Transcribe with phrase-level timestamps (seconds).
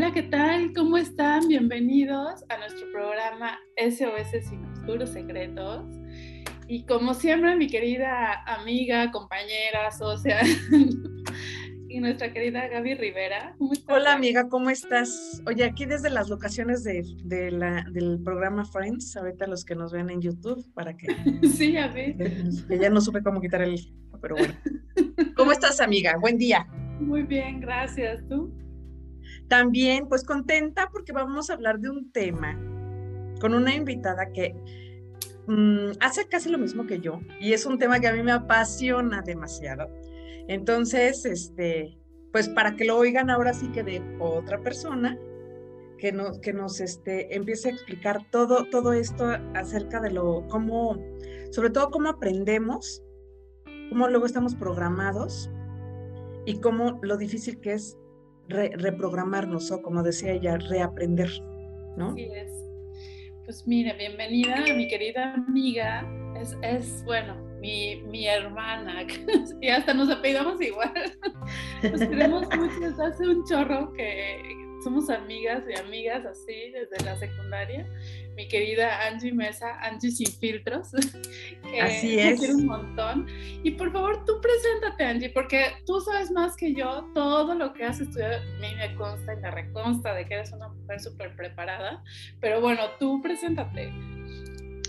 [0.00, 0.72] Hola, ¿qué tal?
[0.72, 1.46] ¿Cómo están?
[1.46, 5.84] Bienvenidos a nuestro programa SOS Sin Oscuros Secretos.
[6.68, 10.40] Y como siempre, mi querida amiga, compañera, socia
[11.90, 13.54] y nuestra querida Gaby Rivera.
[13.88, 15.42] Hola amiga, ¿cómo estás?
[15.46, 20.08] Oye, aquí desde las locaciones de, la, del programa Friends, ahorita los que nos ven
[20.08, 21.08] en YouTube, para que...
[21.54, 22.16] sí, a ver.
[22.16, 23.78] Que ya no supe cómo quitar el...
[24.22, 24.54] Pero bueno.
[25.36, 26.16] ¿Cómo estás amiga?
[26.18, 26.66] Buen día.
[27.00, 28.26] Muy bien, gracias.
[28.30, 28.50] ¿Tú?
[29.50, 32.56] También, pues contenta porque vamos a hablar de un tema
[33.40, 34.54] con una invitada que
[35.48, 38.30] mm, hace casi lo mismo que yo y es un tema que a mí me
[38.30, 39.88] apasiona demasiado.
[40.46, 41.98] Entonces, este,
[42.30, 45.18] pues para que lo oigan ahora sí que de otra persona
[45.98, 50.96] que nos, que nos este, empiece a explicar todo, todo esto acerca de lo, cómo,
[51.50, 53.02] sobre todo cómo aprendemos,
[53.88, 55.50] cómo luego estamos programados
[56.46, 57.99] y cómo lo difícil que es
[58.50, 61.30] reprogramarnos o como decía ella, reaprender,
[61.96, 62.14] ¿no?
[62.14, 62.50] Sí es.
[63.44, 66.06] Pues mira, bienvenida mi querida amiga,
[66.40, 69.06] es, es bueno, mi, mi, hermana,
[69.60, 70.92] y hasta nos apellidamos igual.
[71.82, 74.40] Nos queremos mucho hace un chorro que
[74.82, 77.86] somos amigas y amigas así desde la secundaria.
[78.36, 80.90] Mi querida Angie Mesa, Angie sin filtros.
[81.70, 82.40] Que así es.
[82.40, 83.26] un montón.
[83.62, 87.84] Y por favor, tú preséntate, Angie, porque tú sabes más que yo todo lo que
[87.84, 88.38] has estudiado.
[88.38, 92.02] A mí me consta y me reconsta de que eres una mujer súper preparada.
[92.40, 93.92] Pero bueno, tú preséntate.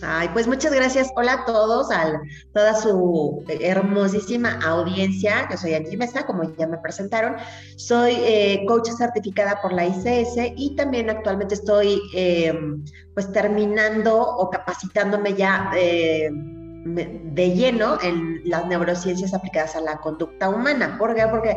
[0.03, 1.11] Ay, pues muchas gracias.
[1.15, 2.21] Hola a todos, a
[2.53, 5.47] toda su hermosísima audiencia.
[5.49, 7.35] Yo soy Angie Mesa, como ya me presentaron.
[7.75, 14.49] Soy eh, coach certificada por la ICS y también actualmente estoy em, pues terminando o
[14.49, 20.95] capacitándome ya eh, de lleno en las neurociencias aplicadas a la conducta humana.
[20.97, 21.27] ¿Por qué?
[21.27, 21.55] Porque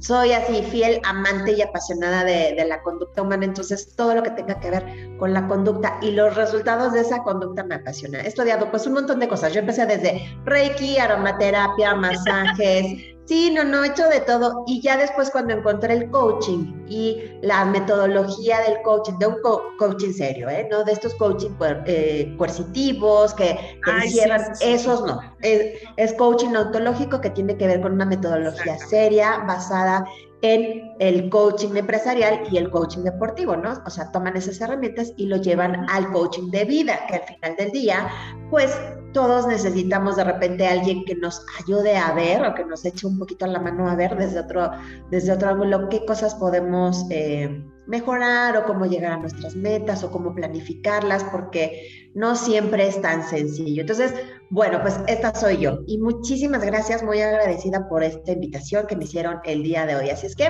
[0.00, 4.58] soy así fiel amante y apasionada de, la conducta humana, entonces todo lo que tenga
[4.60, 8.20] que ver con la conducta y los resultados de esa conducta me apasiona.
[8.20, 9.52] He estudiado pues un montón de cosas.
[9.52, 14.62] Yo empecé desde Reiki, aromaterapia, masajes, Sí, no, no, he hecho de todo.
[14.66, 19.36] Y ya después cuando encontré el coaching y la metodología del coaching, de un
[19.78, 20.68] coaching serio, ¿eh?
[20.70, 21.52] No de estos coaching
[21.86, 25.18] eh, coercitivos que, que esos no.
[25.40, 30.04] Es, coaching ontológico que tiene que ver con una metodología seria, basada
[30.42, 33.80] en el coaching empresarial y el coaching deportivo, ¿no?
[33.86, 37.56] O sea, toman esas herramientas y lo llevan al coaching de vida, que al final
[37.56, 38.08] del día,
[38.50, 38.76] pues
[39.12, 43.18] todos necesitamos de repente alguien que nos ayude a ver o que nos eche un
[43.18, 44.70] poquito la mano a ver desde otro,
[45.10, 50.10] desde otro ángulo qué cosas podemos eh, mejorar o cómo llegar a nuestras metas o
[50.10, 53.82] cómo planificarlas, porque no siempre es tan sencillo.
[53.82, 54.12] Entonces,
[54.52, 59.04] bueno, pues esta soy yo y muchísimas gracias, muy agradecida por esta invitación que me
[59.04, 60.10] hicieron el día de hoy.
[60.10, 60.48] Así es que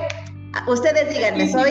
[0.67, 1.71] Ustedes díganme, soy,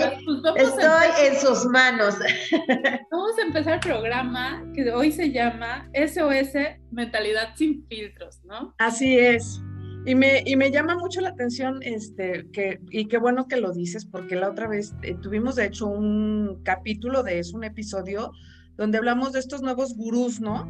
[0.55, 2.15] pues estoy en sus manos.
[3.11, 6.53] Vamos a empezar el programa que hoy se llama SOS
[6.89, 8.73] Mentalidad sin filtros, ¿no?
[8.79, 9.61] Así es.
[10.05, 13.71] Y me, y me llama mucho la atención, este, que, y qué bueno que lo
[13.71, 18.31] dices, porque la otra vez eh, tuvimos de hecho un capítulo de eso, un episodio,
[18.77, 20.65] donde hablamos de estos nuevos gurús, ¿no?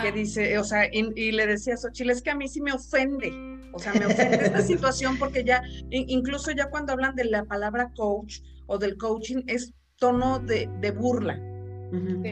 [0.00, 2.72] Que dice, o sea, y, le decía a Xochitl, es que a mí sí me
[2.72, 3.30] ofende
[3.72, 7.90] o sea, me ofende esta situación porque ya, incluso ya cuando hablan de la palabra
[7.96, 11.40] coach o del coaching, es tono de, burla.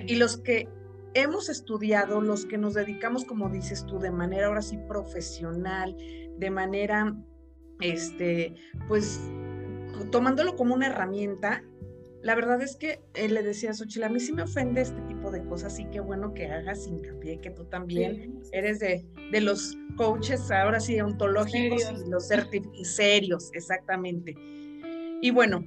[0.06, 0.68] Y los que
[1.14, 5.96] hemos estudiado, los que nos dedicamos, como dices tú, de manera ahora sí profesional,
[6.38, 7.14] de manera,
[7.80, 8.54] este,
[8.88, 9.20] pues,
[10.10, 11.62] tomándolo como una herramienta,
[12.22, 15.00] la verdad es que eh, le decía a Xochitl, a mí sí me ofende este
[15.20, 19.40] tipo de cosas, y qué bueno que hagas hincapié, que tú también eres de, de,
[19.42, 22.28] los coaches, ahora sí, ontológicos y los
[22.82, 24.34] serios, exactamente.
[25.20, 25.62] Y bueno,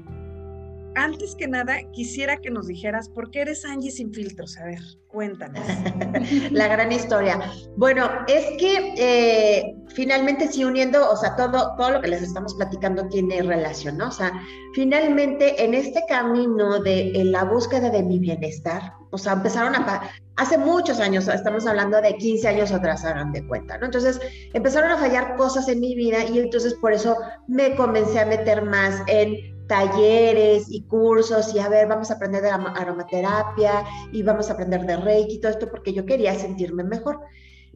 [0.95, 4.57] antes que nada, quisiera que nos dijeras por qué eres Angie sin filtros.
[4.57, 5.63] A ver, cuéntanos.
[6.51, 7.39] La gran historia.
[7.77, 12.55] Bueno, es que eh, finalmente sí uniendo, o sea, todo, todo lo que les estamos
[12.55, 14.07] platicando tiene relación, ¿no?
[14.07, 14.31] O sea,
[14.73, 20.57] finalmente en este camino de la búsqueda de mi bienestar, o sea, empezaron a, hace
[20.57, 23.85] muchos años, estamos hablando de 15 años atrás, hagan de cuenta, ¿no?
[23.85, 24.19] Entonces,
[24.53, 27.15] empezaron a fallar cosas en mi vida y entonces por eso
[27.47, 32.41] me comencé a meter más en talleres y cursos y a ver, vamos a aprender
[32.41, 36.83] de aromaterapia y vamos a aprender de Reiki y todo esto porque yo quería sentirme
[36.83, 37.19] mejor.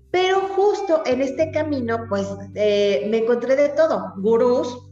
[0.09, 4.89] Pero justo en este camino, pues eh, me encontré de todo, gurús,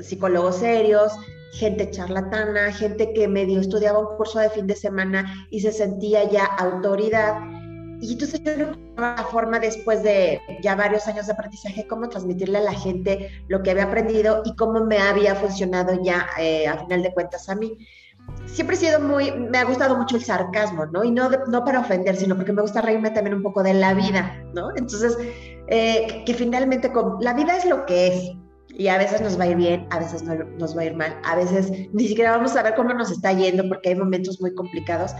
[0.00, 1.12] psicólogos serios,
[1.54, 6.28] gente charlatana, gente que medio estudiaba un curso de fin de semana y se sentía
[6.30, 7.36] ya autoridad
[8.04, 8.66] y entonces yo
[8.96, 13.62] la forma después de ya varios años de aprendizaje, cómo transmitirle a la gente lo
[13.62, 17.54] que había aprendido y cómo me había funcionado ya eh, a final de cuentas a
[17.54, 17.78] mí.
[18.44, 21.02] Siempre he sido muy, me ha gustado mucho el sarcasmo, ¿no?
[21.02, 23.94] Y no, no para ofender, sino porque me gusta reírme también un poco de la
[23.94, 24.68] vida, ¿no?
[24.76, 25.16] Entonces,
[25.68, 28.32] eh, que finalmente con, la vida es lo que es,
[28.76, 30.96] y a veces nos va a ir bien, a veces no, nos va a ir
[30.96, 34.40] mal, a veces ni siquiera vamos a ver cómo nos está yendo porque hay momentos
[34.40, 35.12] muy complicados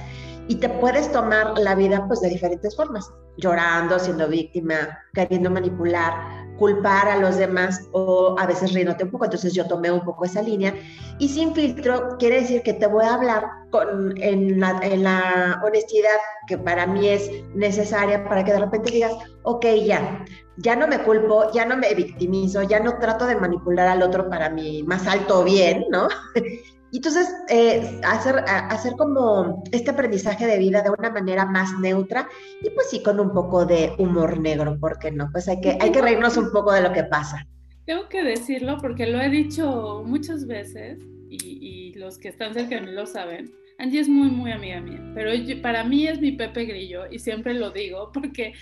[0.48, 6.12] y te puedes tomar la vida pues de diferentes formas, llorando, siendo víctima, queriendo manipular,
[6.58, 9.24] culpar a los demás o a veces riéndote un poco.
[9.24, 10.74] Entonces yo tomé un poco esa línea
[11.18, 15.60] y sin filtro quiere decir que te voy a hablar con, en, la, en la
[15.64, 16.16] honestidad
[16.46, 19.14] que para mí es necesaria para que de repente digas,
[19.44, 20.24] ok, ya,
[20.56, 24.28] ya no me culpo, ya no me victimizo, ya no trato de manipular al otro
[24.28, 26.08] para mi más alto bien, ¿no?
[26.94, 32.28] Y entonces, eh, hacer, hacer como este aprendizaje de vida de una manera más neutra
[32.62, 35.28] y pues sí con un poco de humor negro, ¿por qué no?
[35.32, 37.44] Pues hay que, hay que reírnos un poco de lo que pasa.
[37.84, 42.76] Tengo que decirlo porque lo he dicho muchas veces y, y los que están cerca
[42.76, 43.52] de mí lo saben.
[43.78, 47.54] Angie es muy, muy amiga mía, pero para mí es mi Pepe Grillo y siempre
[47.54, 48.52] lo digo porque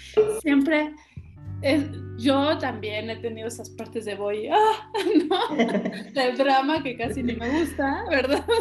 [0.41, 0.95] siempre
[2.19, 4.91] yo también he tenido esas partes de voy, ¡ah!
[5.29, 5.57] ¿no?
[6.13, 8.45] Del drama que casi ni me gusta, ¿verdad?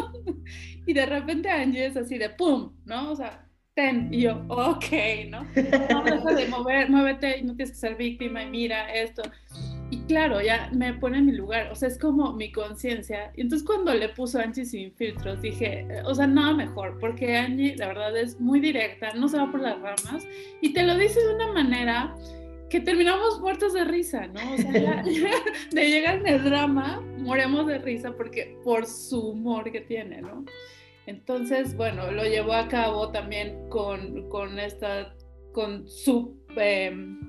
[0.84, 2.72] Y de repente Angie es así de ¡pum!
[2.86, 3.12] ¿no?
[3.12, 4.12] O sea, ten.
[4.12, 4.84] Y yo, ok,
[5.28, 5.44] ¿no?
[5.90, 9.22] No deja de mover, muévete no tienes que ser víctima y mira esto.
[9.90, 13.30] Y claro, ya me pone en mi lugar, o sea, es como mi conciencia.
[13.36, 17.76] Y entonces cuando le puso Angie sin filtros, dije, o sea, nada mejor, porque Angie,
[17.76, 20.26] la verdad, es muy directa, no se va por las ramas
[20.60, 22.16] y te lo dice de una manera
[22.72, 24.54] que terminamos muertos de risa, ¿no?
[24.54, 25.02] O sea,
[25.72, 30.46] de llegar en el drama, moremos de risa porque por su humor que tiene, ¿no?
[31.04, 35.14] Entonces, bueno, lo llevó a cabo también con, con esta,
[35.52, 37.20] con su, em,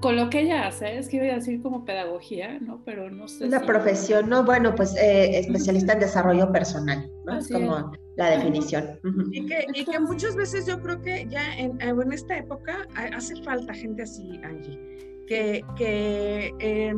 [0.00, 2.82] con lo que ella hace, es que iba a decir como pedagogía, ¿no?
[2.84, 3.46] Pero no sé.
[3.46, 4.44] Una profesión, ¿no?
[4.44, 7.38] Bueno, pues eh, especialista en desarrollo personal, ¿no?
[7.38, 8.98] Es como la definición.
[9.32, 13.42] Y que, y que, muchas veces yo creo que ya en, en, esta época hace
[13.42, 14.78] falta gente así, Angie.
[15.26, 16.94] Que, que eh,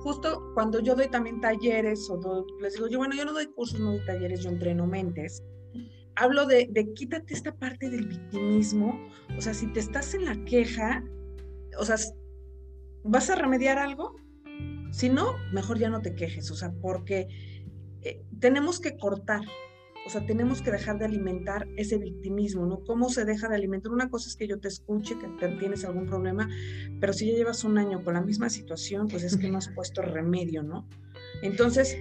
[0.00, 3.78] justo cuando yo doy también talleres, o les digo, yo, bueno, yo no doy cursos,
[3.78, 5.42] no doy talleres, yo entreno mentes
[6.16, 9.00] hablo de, de, quítate esta parte del victimismo,
[9.38, 11.02] o sea, si te estás en la queja,
[11.78, 11.96] o sea,
[13.04, 14.16] ¿Vas a remediar algo?
[14.90, 17.28] Si no, mejor ya no te quejes, o sea, porque
[18.02, 19.42] eh, tenemos que cortar,
[20.06, 22.82] o sea, tenemos que dejar de alimentar ese victimismo, ¿no?
[22.84, 23.92] ¿Cómo se deja de alimentar?
[23.92, 26.48] Una cosa es que yo te escuche, que tienes algún problema,
[27.00, 29.68] pero si ya llevas un año con la misma situación, pues es que no has
[29.74, 30.88] puesto remedio, ¿no?
[31.42, 31.96] Entonces,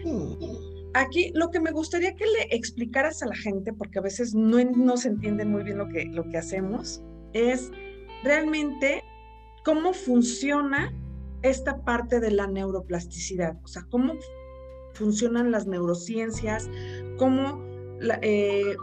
[0.93, 4.57] aquí lo que me gustaría que le explicaras a la gente, porque a veces no,
[4.63, 7.03] no se entiende muy bien lo que, lo que hacemos,
[7.33, 7.71] es
[8.23, 9.03] realmente
[9.63, 10.93] cómo funciona
[11.41, 14.15] esta parte de la neuroplasticidad, o sea, cómo
[14.93, 16.69] funcionan las neurociencias,
[17.17, 17.63] cómo
[18.21, 18.75] eh,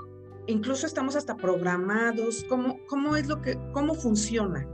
[0.46, 4.67] incluso estamos hasta programados, cómo, cómo es lo que, cómo funciona.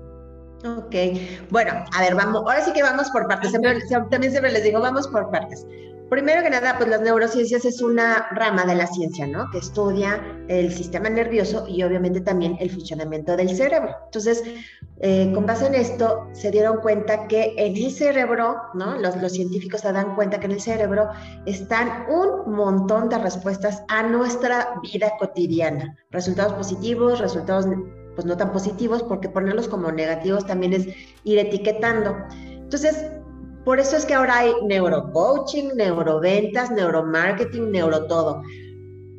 [0.64, 0.94] Ok,
[1.50, 3.80] bueno, a ver, vamos, ahora sí que vamos por partes, también
[4.30, 5.66] siempre les digo, vamos por partes.
[6.10, 9.50] Primero que nada, pues las neurociencias es una rama de la ciencia, ¿no?
[9.50, 13.96] Que estudia el sistema nervioso y obviamente también el funcionamiento del cerebro.
[14.04, 14.42] Entonces,
[15.00, 18.98] eh, con base en esto, se dieron cuenta que en el cerebro, ¿no?
[18.98, 21.08] Los, los científicos se dan cuenta que en el cerebro
[21.46, 25.96] están un montón de respuestas a nuestra vida cotidiana.
[26.10, 27.66] Resultados positivos, resultados
[28.14, 30.88] pues no tan positivos, porque ponerlos como negativos también es
[31.24, 32.14] ir etiquetando.
[32.72, 33.06] Entonces,
[33.64, 38.42] por eso es que ahora hay neurocoaching, neuroventas, neuromarketing, neuro todo.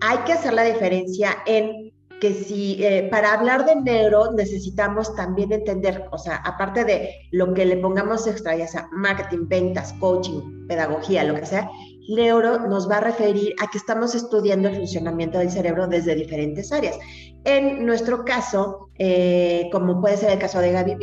[0.01, 5.51] Hay que hacer la diferencia en que si eh, para hablar de neuro necesitamos también
[5.51, 10.67] entender, o sea, aparte de lo que le pongamos extra, ya sea marketing, ventas, coaching,
[10.67, 11.69] pedagogía, lo que sea,
[12.09, 16.71] neuro nos va a referir a que estamos estudiando el funcionamiento del cerebro desde diferentes
[16.71, 16.97] áreas.
[17.43, 20.97] En nuestro caso, eh, como puede ser el caso de Gaby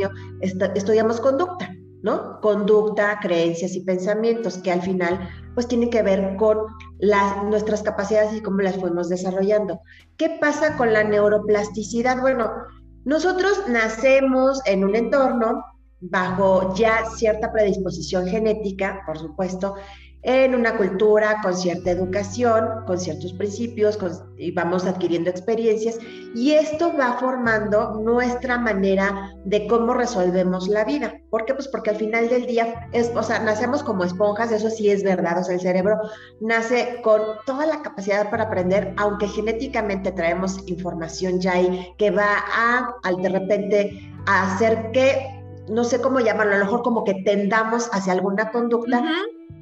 [0.75, 1.71] estudiamos conducta.
[2.03, 2.41] ¿No?
[2.41, 6.59] Conducta, creencias y pensamientos que al final pues tienen que ver con
[6.99, 9.81] las, nuestras capacidades y cómo las fuimos desarrollando.
[10.17, 12.21] ¿Qué pasa con la neuroplasticidad?
[12.21, 12.51] Bueno,
[13.05, 15.65] nosotros nacemos en un entorno
[16.01, 19.75] bajo ya cierta predisposición genética, por supuesto,
[20.23, 23.99] en una cultura con cierta educación, con ciertos principios,
[24.37, 25.99] y vamos adquiriendo experiencias
[26.35, 31.15] y esto va formando nuestra manera de cómo resolvemos la vida.
[31.31, 31.55] ¿Por qué?
[31.55, 35.03] Pues porque al final del día, es, o sea, nacemos como esponjas, eso sí es
[35.03, 35.99] verdad, o sea, el cerebro
[36.41, 42.37] nace con toda la capacidad para aprender, aunque genéticamente traemos información ya ahí que va
[42.55, 47.05] a, al de repente, a hacer que no sé cómo llamarlo, a lo mejor como
[47.05, 49.03] que tendamos hacia alguna conducta,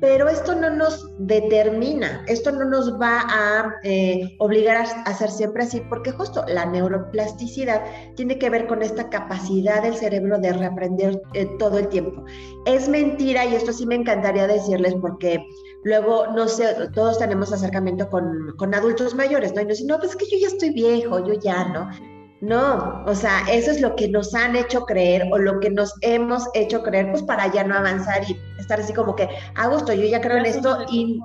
[0.01, 5.65] pero esto no nos determina, esto no nos va a eh, obligar a, hacer siempre
[5.65, 7.83] así, porque justo la neuroplasticidad
[8.15, 12.25] tiene que ver con esta capacidad del cerebro de reaprender eh, todo el tiempo.
[12.67, 15.45] Es mentira, y esto sí me encantaría decirles, porque
[15.85, 19.63] luego, no sé, todos tenemos acercamiento con, con adultos mayores, ¿no?
[19.63, 21.89] Y nos dicen, no, pues es que yo ya estoy viejo, yo ya, ¿no?
[22.41, 25.93] No, o sea, eso es lo que nos han hecho creer o lo que nos
[26.03, 29.93] hemos hecho creer, pues para ya no avanzar y estar así como que, a gusto,
[29.93, 31.21] yo ya creo en esto y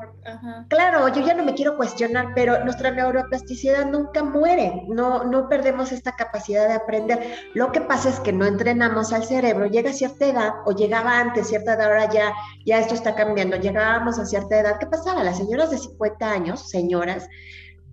[0.70, 5.92] claro, yo ya no me quiero cuestionar, pero nuestra neuroplasticidad nunca muere, no, no perdemos
[5.92, 7.20] esta capacidad de aprender.
[7.54, 11.20] Lo que pasa es que no entrenamos al cerebro, llega a cierta edad o llegaba
[11.20, 12.34] antes, cierta edad, ahora ya,
[12.66, 15.24] ya esto está cambiando, llegábamos a cierta edad, ¿qué pasaba?
[15.24, 17.30] Las señoras de 50 años, señoras,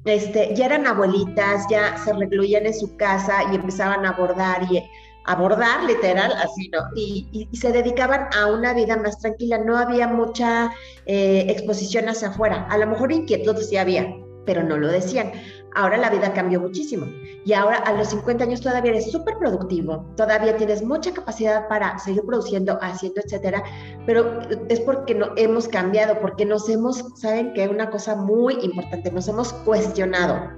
[0.04, 4.82] este, ya eran abuelitas, ya se recluían en su casa y empezaban a abordar y
[5.24, 6.80] abordar literal, así, ¿no?
[6.94, 10.70] Y, se dedicaban a una vida más tranquila, no había mucha
[11.06, 14.16] eh, exposición hacia afuera, a lo mejor inquietud sí había,
[14.46, 15.32] pero no lo decían.
[15.74, 17.06] Ahora la vida cambió muchísimo
[17.44, 21.98] y ahora a los 50 años todavía eres súper productivo, todavía tienes mucha capacidad para
[21.98, 23.62] seguir produciendo, haciendo, etcétera,
[24.04, 29.10] pero es porque no hemos cambiado, porque nos hemos, saben que una cosa muy importante,
[29.12, 30.50] nos hemos cuestionado.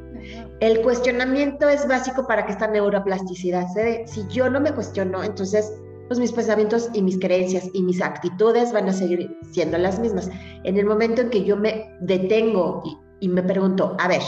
[0.61, 4.05] El cuestionamiento es básico para que esta neuroplasticidad se dé.
[4.07, 5.73] Si yo no me cuestiono, entonces
[6.09, 10.31] pues mis pensamientos y mis creencias y mis actitudes van a seguir siendo las mismas.
[10.65, 14.21] En el momento en que yo me detengo y, y me pregunto, a ver,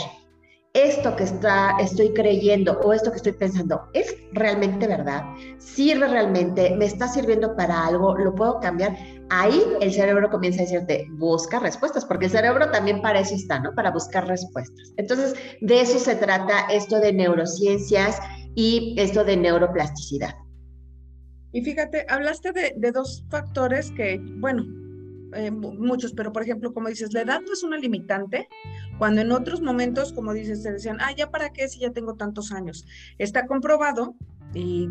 [0.75, 5.23] esto que está, estoy creyendo o esto que estoy pensando, ¿es realmente verdad?
[5.57, 6.75] ¿Sirve realmente?
[6.75, 8.15] ¿Me está sirviendo para algo?
[8.17, 8.95] ¿Lo puedo cambiar?
[9.29, 13.57] Ahí el cerebro comienza a decirte, busca respuestas, porque el cerebro también para eso está,
[13.59, 13.73] ¿no?
[13.73, 14.93] Para buscar respuestas.
[14.97, 18.19] Entonces, de eso se trata esto de neurociencias
[18.53, 20.35] y esto de neuroplasticidad.
[21.53, 24.65] Y fíjate, hablaste de, de dos factores que, bueno,
[25.35, 28.47] eh, muchos, pero por ejemplo, como dices, la edad no es una limitante,
[28.97, 32.15] cuando en otros momentos, como dices, se decían, ah, ya para qué si ya tengo
[32.15, 32.85] tantos años.
[33.17, 34.15] Está comprobado,
[34.53, 34.89] y,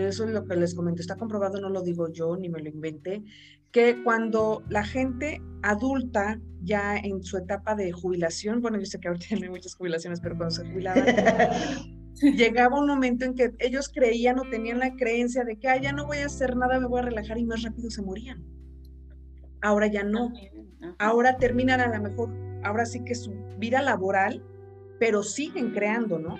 [0.00, 2.68] eso es lo que les comento, está comprobado, no lo digo yo ni me lo
[2.68, 3.22] inventé,
[3.70, 9.08] que cuando la gente adulta, ya en su etapa de jubilación, bueno, yo sé que
[9.08, 11.04] ahorita hay muchas jubilaciones, pero cuando se jubilaban,
[12.36, 15.92] llegaba un momento en que ellos creían o tenían la creencia de que ah, ya
[15.92, 18.42] no voy a hacer nada, me voy a relajar y más rápido se morían
[19.64, 20.32] ahora ya no.
[20.98, 22.30] Ahora terminan a lo mejor,
[22.62, 24.44] ahora sí que su vida laboral,
[25.00, 26.36] pero siguen creando, ¿no?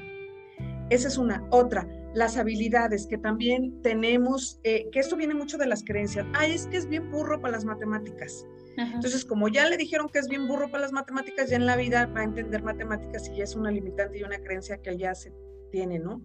[0.90, 1.42] Esa es una.
[1.50, 6.26] Otra, las habilidades que también tenemos, eh, que esto viene mucho de las creencias.
[6.34, 8.46] Ay, es que es bien burro para las matemáticas.
[8.76, 11.76] Entonces, como ya le dijeron que es bien burro para las matemáticas, ya en la
[11.76, 15.14] vida va a entender matemáticas y ya es una limitante y una creencia que ya
[15.14, 15.32] se
[15.70, 16.20] tiene, ¿no?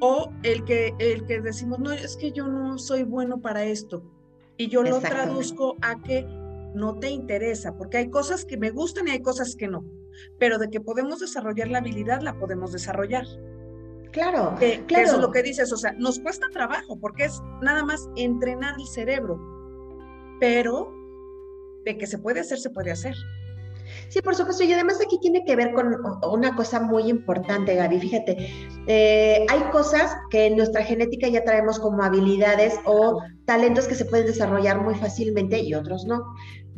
[0.00, 4.04] O el que, el que decimos, no, es que yo no soy bueno para esto
[4.58, 6.26] y yo lo traduzco a que
[6.74, 9.84] no te interesa, porque hay cosas que me gustan y hay cosas que no,
[10.38, 13.24] pero de que podemos desarrollar la habilidad, la podemos desarrollar.
[14.10, 14.54] Claro,
[14.86, 15.04] claro.
[15.04, 18.74] Eso es lo que dices, o sea, nos cuesta trabajo porque es nada más entrenar
[18.78, 19.38] el cerebro,
[20.40, 20.92] pero
[21.84, 23.14] de que se puede hacer, se puede hacer.
[24.08, 24.64] Sí, por supuesto.
[24.64, 25.96] Y además aquí tiene que ver con
[26.30, 28.00] una cosa muy importante, Gaby.
[28.00, 28.36] Fíjate,
[28.86, 34.04] eh, hay cosas que en nuestra genética ya traemos como habilidades o talentos que se
[34.04, 36.24] pueden desarrollar muy fácilmente y otros no.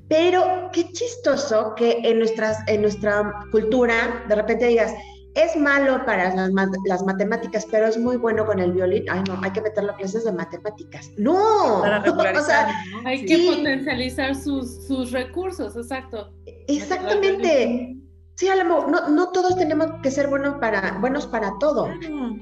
[0.09, 4.93] Pero qué chistoso que en, nuestras, en nuestra cultura de repente digas,
[5.35, 6.51] es malo para las,
[6.87, 9.05] las, matemáticas, pero es muy bueno con el violín.
[9.11, 11.11] Ay, no, hay que meterlo a clases de matemáticas.
[11.17, 11.81] No.
[11.83, 12.03] Para.
[13.05, 16.33] Hay que potencializar sus, sus, recursos, exacto.
[16.67, 17.97] Exactamente.
[18.41, 21.89] Sí, no, no todos tenemos que ser buenos para, buenos para todo.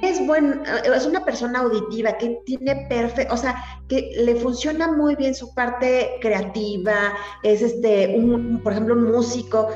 [0.00, 0.62] Es buen,
[0.94, 3.56] es una persona auditiva que tiene perfecto, o sea,
[3.88, 9.70] que le funciona muy bien su parte creativa, es este, un, por ejemplo, un músico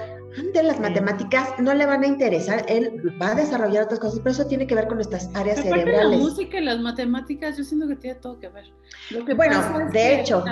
[0.54, 4.30] de las matemáticas no le van a interesar, él va a desarrollar otras cosas, pero
[4.30, 6.10] eso tiene que ver con nuestras áreas cerebrales.
[6.10, 8.64] La música y las matemáticas, yo siento que tiene todo que ver.
[9.10, 9.60] Lo que bueno,
[9.90, 10.44] de hecho.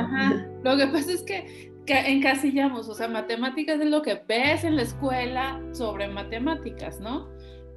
[0.63, 4.83] lo que pasa es que, encasillamos, o sea, matemáticas es lo que ves en la
[4.83, 7.29] escuela sobre matemáticas, ¿no?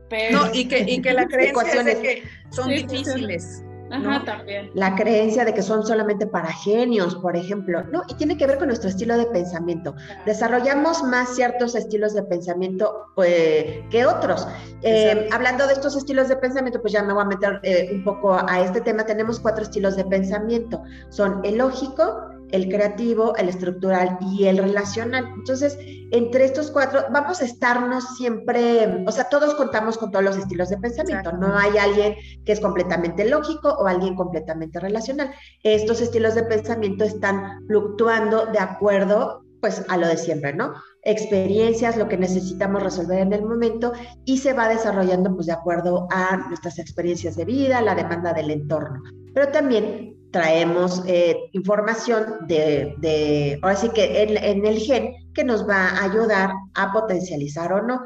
[0.09, 3.63] Pero, no, y que, y que la creencia es que son difíciles.
[3.93, 4.71] Ajá, también.
[4.73, 8.01] La creencia de que son solamente para genios, por ejemplo, ¿no?
[8.07, 9.93] Y tiene que ver con nuestro estilo de pensamiento.
[10.25, 14.47] Desarrollamos más ciertos estilos de pensamiento pues, que otros.
[14.81, 18.03] Eh, hablando de estos estilos de pensamiento, pues ya me voy a meter eh, un
[18.03, 19.05] poco a este tema.
[19.05, 20.81] Tenemos cuatro estilos de pensamiento.
[21.09, 25.25] Son el lógico, el creativo, el estructural y el relacional.
[25.35, 25.75] Entonces,
[26.11, 30.69] entre estos cuatro, vamos a estarnos siempre, o sea, todos contamos con todos los estilos
[30.69, 31.31] de pensamiento.
[31.33, 35.31] No hay alguien que es completamente lógico o alguien completamente relacional.
[35.63, 40.73] Estos estilos de pensamiento están fluctuando de acuerdo, pues, a lo de siempre, ¿no?
[41.05, 43.91] experiencias, lo que necesitamos resolver en el momento
[44.23, 48.51] y se va desarrollando pues de acuerdo a nuestras experiencias de vida, la demanda del
[48.51, 49.03] entorno.
[49.33, 55.65] Pero también traemos eh, información de, de, ahora sí que en, el gen que nos
[55.69, 58.01] va a ayudar a potencializar o no.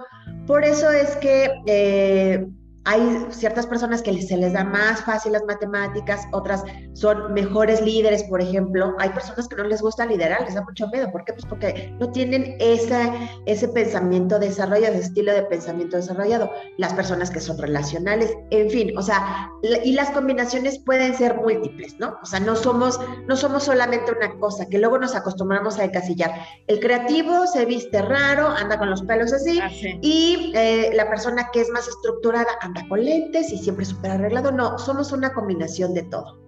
[0.46, 2.46] Por eso es que eh,
[2.88, 6.64] hay ciertas personas que se les da más fácil las matemáticas, otras
[6.94, 8.96] son mejores líderes, por ejemplo.
[9.00, 11.12] Hay personas que no les gusta liderar, les da mucho miedo.
[11.12, 11.34] ¿Por qué?
[11.34, 13.12] Pues porque no tienen ese,
[13.46, 16.50] ese pensamiento desarrollado, ese estilo de pensamiento desarrollado.
[16.78, 19.52] Las personas que son relacionales, en fin, o sea,
[19.84, 22.18] y las combinaciones pueden ser múltiples, ¿no?
[22.24, 26.32] O sea, no somos, no somos solamente una cosa, que luego nos acostumbramos a encasillar.
[26.68, 29.70] El creativo se viste raro, anda con los pelos así, ah,
[30.02, 34.52] y eh, la persona que es más estructurada anda con lentes y siempre súper arreglado.
[34.52, 36.40] No, somos una combinación de todo.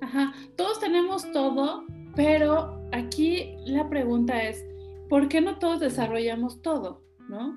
[0.00, 1.84] Ajá, todos tenemos todo,
[2.14, 4.64] pero aquí la pregunta es,
[5.08, 7.02] ¿por qué no todos desarrollamos todo?
[7.28, 7.56] ¿No?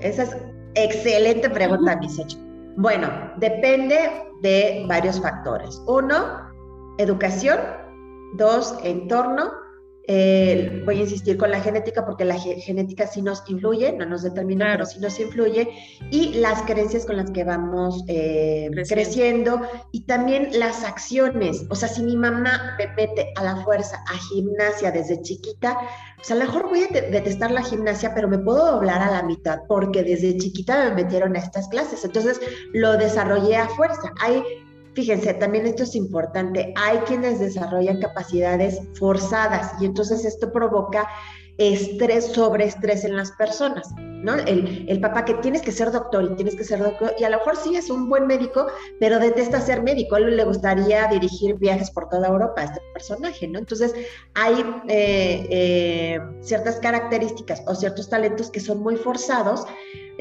[0.00, 0.36] Esa es
[0.74, 2.38] excelente pregunta, Misecho.
[2.76, 3.98] Bueno, depende
[4.42, 5.82] de varios factores.
[5.86, 6.16] Uno,
[6.98, 7.58] educación.
[8.36, 9.50] Dos, entorno.
[10.12, 14.22] Eh, voy a insistir con la genética porque la genética sí nos influye, no nos
[14.22, 15.68] determina, pero sí nos influye,
[16.10, 19.60] y las creencias con las que vamos eh, creciendo.
[19.92, 21.64] y también las acciones.
[21.70, 25.78] O sea, si mi mamá me mete a la fuerza a gimnasia desde chiquita,
[26.16, 29.22] pues a lo mejor voy a detestar la gimnasia, pero me puedo doblar a la
[29.22, 32.04] mitad porque desde chiquita me metieron a estas clases.
[32.04, 32.40] Entonces
[32.72, 34.12] lo desarrollé a fuerza.
[34.20, 34.42] Hay
[35.00, 36.74] Fíjense, también esto es importante.
[36.76, 41.08] Hay quienes desarrollan capacidades forzadas y entonces esto provoca
[41.56, 43.88] estrés sobre estrés en las personas,
[44.22, 44.34] ¿no?
[44.34, 47.30] El, el, papá que tienes que ser doctor y tienes que ser doctor, y a
[47.30, 48.66] lo mejor sí es un buen médico,
[48.98, 53.48] pero detesta ser médico, a él le gustaría dirigir viajes por toda Europa, este personaje,
[53.48, 53.58] ¿no?
[53.58, 53.94] Entonces,
[54.34, 54.54] hay
[54.88, 59.66] eh, eh, ciertas características o ciertos talentos que son muy forzados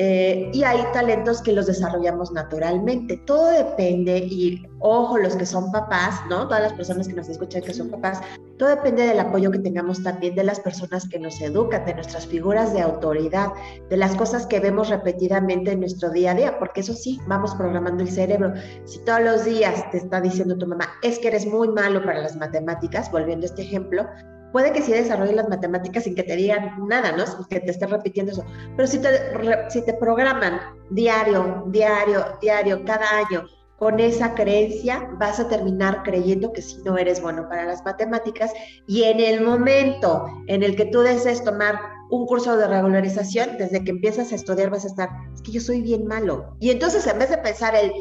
[0.01, 3.17] eh, y hay talentos que los desarrollamos naturalmente.
[3.25, 6.47] Todo depende, y ojo, los que son papás, ¿no?
[6.47, 8.21] Todas las personas que nos escuchan que son papás,
[8.57, 12.25] todo depende del apoyo que tengamos también de las personas que nos educan, de nuestras
[12.25, 13.49] figuras de autoridad,
[13.89, 17.55] de las cosas que vemos repetidamente en nuestro día a día, porque eso sí, vamos
[17.55, 18.53] programando el cerebro.
[18.85, 22.21] Si todos los días te está diciendo tu mamá, es que eres muy malo para
[22.21, 24.07] las matemáticas, volviendo a este ejemplo,
[24.51, 27.23] Puede que sí desarrolles las matemáticas sin que te digan nada, ¿no?
[27.47, 28.43] Que te estén repitiendo eso.
[28.75, 29.09] Pero si te,
[29.69, 33.45] si te programan diario, diario, diario, cada año,
[33.77, 38.51] con esa creencia, vas a terminar creyendo que si no eres bueno para las matemáticas
[38.87, 43.83] y en el momento en el que tú desees tomar un curso de regularización, desde
[43.83, 46.55] que empiezas a estudiar vas a estar, es que yo soy bien malo.
[46.59, 47.91] Y entonces en vez de pensar el,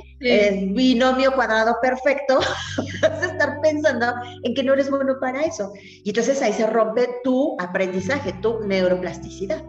[0.74, 2.38] binomio cuadrado perfecto,
[3.02, 4.06] vas a estar pensando
[4.42, 5.72] en que no eres bueno para eso.
[6.04, 9.62] Y entonces ahí se rompe tu aprendizaje, tu neuroplasticidad.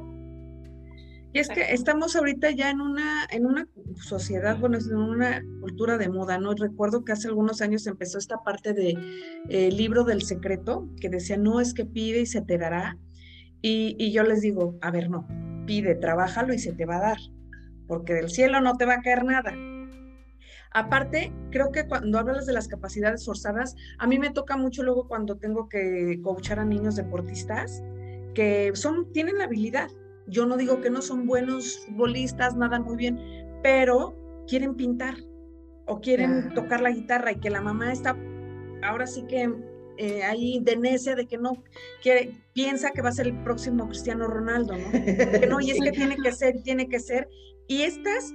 [1.31, 3.67] Y es que estamos ahorita ya en una, en una
[4.01, 6.55] sociedad, bueno, en una cultura de moda, ¿no?
[6.55, 8.97] Recuerdo que hace algunos años empezó esta parte de
[9.49, 12.97] eh, libro del secreto, que decía, no es que pide y se te dará,
[13.61, 15.27] y, yo les digo, a ver, no,
[15.65, 17.17] pide, trabájalo y se te va a dar,
[17.87, 19.53] porque del cielo no te va a caer nada.
[20.71, 25.07] Aparte, creo que cuando hablas de las capacidades forzadas, a mí me toca mucho luego
[25.07, 27.83] cuando tengo que coachar a niños deportistas
[28.35, 29.89] que son, tienen la habilidad.
[30.27, 33.19] Yo no digo que no son buenos futbolistas, nada muy bien,
[33.63, 34.15] pero
[34.47, 35.15] quieren pintar
[35.87, 38.15] o quieren tocar la guitarra y que la mamá está
[38.83, 39.51] ahora sí que
[39.99, 41.61] eh, ahí de necia de que no
[42.01, 44.91] quiere, piensa que va a ser el próximo Cristiano Ronaldo, ¿no?
[44.91, 47.27] Que no, y es que tiene que ser, tiene que ser.
[47.67, 48.33] Y estas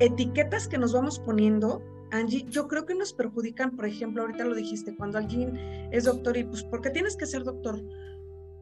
[0.00, 4.54] etiquetas que nos vamos poniendo, Angie, yo creo que nos perjudican, por ejemplo, ahorita lo
[4.54, 5.58] dijiste, cuando alguien
[5.92, 7.82] es doctor y pues, ¿por qué tienes que ser doctor?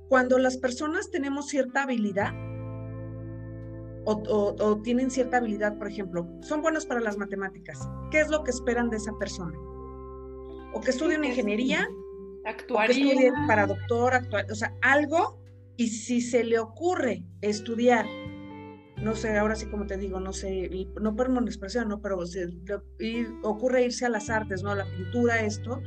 [0.09, 2.33] Cuando las personas tenemos cierta habilidad,
[4.05, 7.79] o, tienen cierta habilidad, por ejemplo, son buenos para las matemáticas.
[8.11, 9.57] ¿Qué es lo que esperan de esa persona?
[10.75, 11.89] O que estudie una ingeniería
[12.47, 13.33] Actuaría.
[13.47, 15.39] para doctor, actuar, o sea, algo,
[15.77, 18.07] y si se le ocurre estudiar
[19.03, 22.01] no sé, ahora sí como te digo, no sé, no por una expresión, ¿no?
[22.01, 22.19] Pero
[23.43, 24.75] ocurre irse a las artes, ¿no?
[24.75, 25.83] La pintura, esto.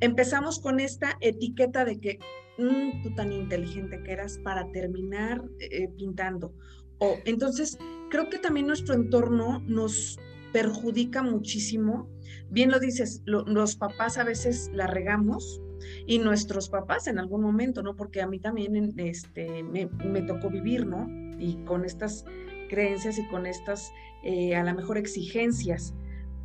[0.00, 2.18] Empezamos con esta etiqueta de que
[2.58, 6.52] mmm, tú tan inteligente que eras para terminar eh, pintando.
[6.98, 7.78] O, entonces,
[8.10, 10.18] creo que también nuestro entorno nos
[10.52, 12.10] perjudica muchísimo.
[12.52, 15.62] Bien lo dices, los papás a veces la regamos
[16.06, 17.96] y nuestros papás en algún momento, ¿no?
[17.96, 19.86] Porque a mí también este, me,
[20.22, 21.08] tocó vivir, ¿no?
[21.38, 22.26] Y con estas
[22.68, 23.90] creencias y con estas,
[24.22, 25.94] eh, a lo mejor, exigencias.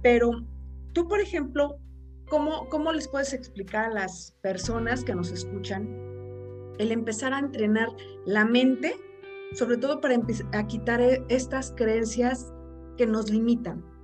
[0.02, 0.46] Pero
[0.94, 1.78] tú, por ejemplo,
[2.30, 5.90] ¿cómo, ¿cómo les puedes explicar a las personas que nos escuchan
[6.80, 7.90] el empezar a entrenar
[8.26, 8.96] la mente,
[9.56, 10.16] sobre todo para
[10.54, 12.54] a quitar e, estas creencias
[12.96, 13.97] que nos limitan?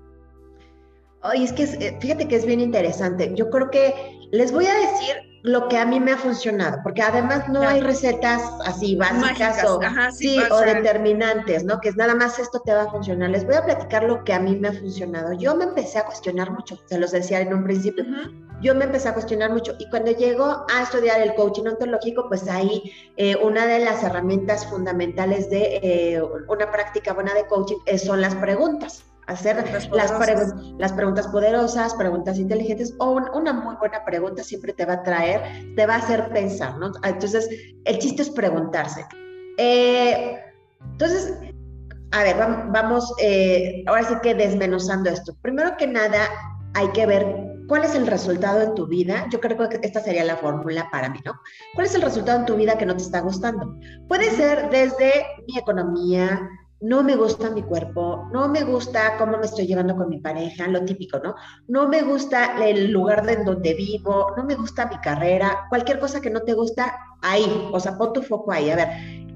[1.23, 3.31] Oye, es que eh, fíjate que es bien interesante.
[3.33, 3.93] Yo creo que
[4.31, 7.81] les voy a decir lo que a mí me ha funcionado, porque además no hay
[7.81, 9.79] recetas así básicas o,
[10.11, 11.81] sí, o determinantes, ¿no?
[11.81, 13.29] Que es nada más esto te va a funcionar.
[13.29, 15.33] Les voy a platicar lo que a mí me ha funcionado.
[15.33, 18.05] Yo me empecé a cuestionar mucho, se los decía en un principio.
[18.61, 22.47] Yo me empecé a cuestionar mucho y cuando llego a estudiar el coaching ontológico, pues
[22.47, 28.21] ahí eh, una de las herramientas fundamentales de eh, una práctica buena de coaching son
[28.21, 29.89] las preguntas hacer las,
[30.77, 35.75] las, preguntas poderosas, preguntas inteligentes o una muy buena pregunta siempre te va a traer,
[35.75, 36.91] te va a hacer pensar, ¿no?
[37.03, 37.47] Entonces,
[37.85, 39.05] el chiste es preguntarse.
[39.57, 40.39] Eh,
[40.91, 41.33] entonces,
[42.11, 45.35] a ver, vamos, eh, ahora sí que desmenuzando esto.
[45.41, 46.27] Primero que nada,
[46.73, 49.25] hay que ver cuál es el resultado en tu vida.
[49.31, 51.33] Yo creo que esta sería la fórmula para mí, ¿no?
[51.73, 53.77] ¿Cuál es el resultado en tu vida que no te está gustando?
[54.07, 56.49] Puede ser desde mi economía,
[56.83, 60.67] no me gusta mi cuerpo, no me gusta cómo me estoy llevando con mi pareja,
[60.67, 61.33] lo típico, ¿no?
[61.69, 66.19] No me gusta el lugar en donde vivo, no me gusta mi carrera, cualquier cosa
[66.19, 66.93] que no te gusta,
[67.23, 68.87] ahí, o sea, pon tu foco ahí, a ver,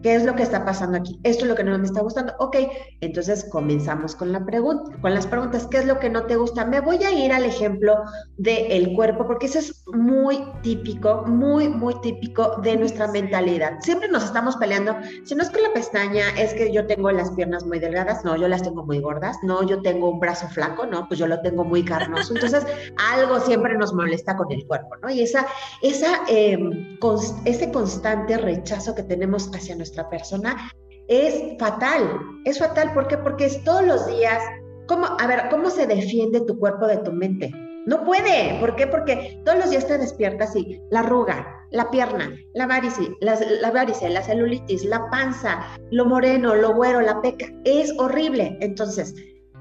[0.03, 1.19] ¿Qué es lo que está pasando aquí?
[1.23, 2.33] Esto es lo que no me está gustando.
[2.39, 2.55] Ok,
[3.01, 5.67] entonces comenzamos con la pregunta, con las preguntas.
[5.67, 6.65] ¿Qué es lo que no te gusta?
[6.65, 8.03] Me voy a ir al ejemplo
[8.37, 13.79] del cuerpo, porque eso es muy típico, muy, muy típico de nuestra mentalidad.
[13.81, 14.95] Siempre nos estamos peleando.
[15.25, 18.35] Si no es con la pestaña, es que yo tengo las piernas muy delgadas, no,
[18.37, 21.41] yo las tengo muy gordas, no, yo tengo un brazo flaco, no, pues yo lo
[21.41, 22.35] tengo muy carnoso.
[22.35, 22.65] Entonces,
[23.11, 25.09] algo siempre nos molesta con el cuerpo, ¿no?
[25.09, 25.47] Y esa,
[25.81, 26.97] esa, em,
[27.45, 30.71] ese constante rechazo que tenemos hacia nuestra persona
[31.07, 32.19] es fatal.
[32.43, 33.17] Es fatal, ¿por?
[33.19, 34.41] Porque es todos los días,
[34.87, 37.51] ¿cómo, a ver, ¿cómo se defiende tu cuerpo de tu mente?
[37.85, 38.59] No puede.
[38.59, 38.87] ¿Por qué?
[38.87, 43.69] Porque todos los días te despiertas y la arruga, la pierna, la varice, la, la
[43.69, 45.59] varice, la celulitis, la panza,
[45.91, 47.45] lo moreno, lo güero, la peca.
[47.63, 48.57] Es horrible.
[48.59, 49.13] Entonces,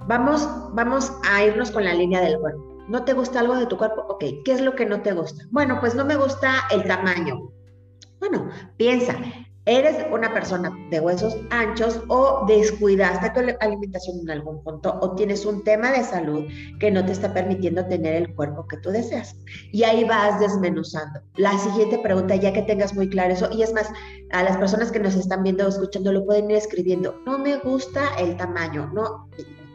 [0.08, 2.64] vamos, vamos a irnos con la línea del cuerpo.
[2.88, 4.06] ¿No te gusta algo de tu cuerpo?
[4.08, 5.44] Ok, ¿qué es lo que no te gusta?
[5.50, 7.55] Bueno, pues no me gusta el tamaño.
[8.18, 9.16] Bueno, piensa,
[9.66, 15.44] eres una persona de huesos anchos o descuidaste tu alimentación en algún punto o tienes
[15.44, 16.44] un tema de salud
[16.78, 19.36] que no te está permitiendo tener el cuerpo que tú deseas.
[19.72, 21.20] Y ahí vas desmenuzando.
[21.34, 23.90] La siguiente pregunta, ya que tengas muy claro eso, y es más,
[24.30, 27.56] a las personas que nos están viendo o escuchando lo pueden ir escribiendo, no me
[27.58, 29.28] gusta el tamaño, no,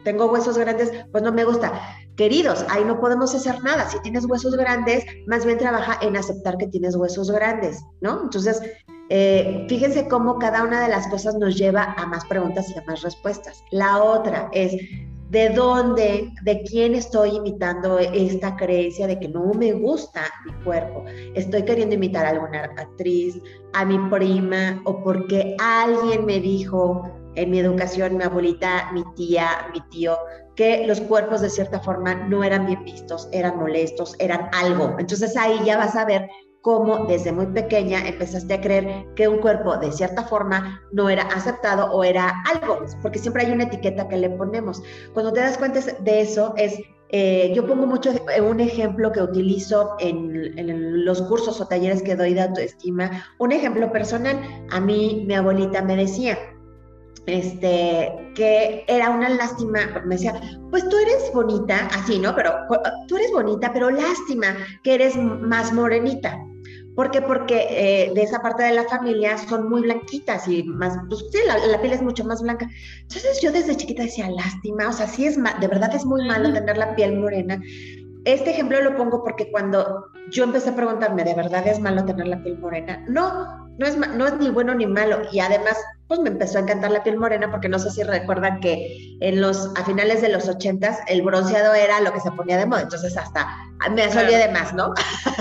[0.04, 1.72] tengo huesos grandes, pues no me gusta.
[2.16, 3.88] Queridos, ahí no podemos hacer nada.
[3.88, 8.22] Si tienes huesos grandes, más bien trabaja en aceptar que tienes huesos grandes, ¿no?
[8.24, 8.60] Entonces,
[9.08, 12.82] eh, fíjense cómo cada una de las cosas nos lleva a más preguntas y a
[12.86, 13.62] más respuestas.
[13.70, 14.74] La otra es,
[15.30, 21.04] ¿de dónde, de quién estoy imitando esta creencia de que no me gusta mi cuerpo?
[21.34, 23.40] ¿Estoy queriendo imitar a alguna actriz,
[23.72, 29.68] a mi prima, o porque alguien me dijo en mi educación, mi abuelita, mi tía,
[29.72, 30.16] mi tío,
[30.56, 34.96] que los cuerpos de cierta forma no eran bien vistos, eran molestos, eran algo.
[34.98, 36.28] Entonces ahí ya vas a ver
[36.60, 41.22] cómo desde muy pequeña empezaste a creer que un cuerpo de cierta forma no era
[41.24, 44.82] aceptado o era algo, porque siempre hay una etiqueta que le ponemos.
[45.12, 46.78] Cuando te das cuenta de eso es
[47.14, 48.10] eh, yo pongo mucho
[48.42, 53.26] un ejemplo que utilizo en, en, los cursos o talleres que doy de autoestima.
[53.38, 54.40] Un ejemplo personal,
[54.70, 56.38] a mí mi abuelita me decía,
[57.26, 62.34] este, que era una lástima, me decía, pues tú eres bonita, así, ¿no?
[62.34, 62.52] Pero
[63.08, 66.38] tú eres bonita, pero lástima que eres más morenita.
[66.94, 67.22] ¿Por qué?
[67.22, 71.38] Porque eh, de esa parte de la familia son muy blanquitas y más, pues sí,
[71.46, 72.68] la, piel es mucho más blanca.
[73.02, 76.52] Entonces yo desde chiquita decía, lástima, o sea, sí es, de verdad es muy malo
[76.52, 77.60] tener la piel morena.
[78.24, 82.28] Este ejemplo lo pongo porque cuando yo empecé a preguntarme, ¿de verdad es malo tener
[82.28, 83.02] la piel morena?
[83.08, 85.22] No, no es, no es ni bueno ni malo.
[85.32, 85.78] Y además,
[86.12, 89.40] pues me empezó a encantar la piel morena porque no sé si recuerdan que en
[89.40, 92.82] los, a finales de los ochentas el bronceado era lo que se ponía de moda.
[92.82, 93.48] Entonces hasta
[93.90, 94.92] me asolía de más, ¿no?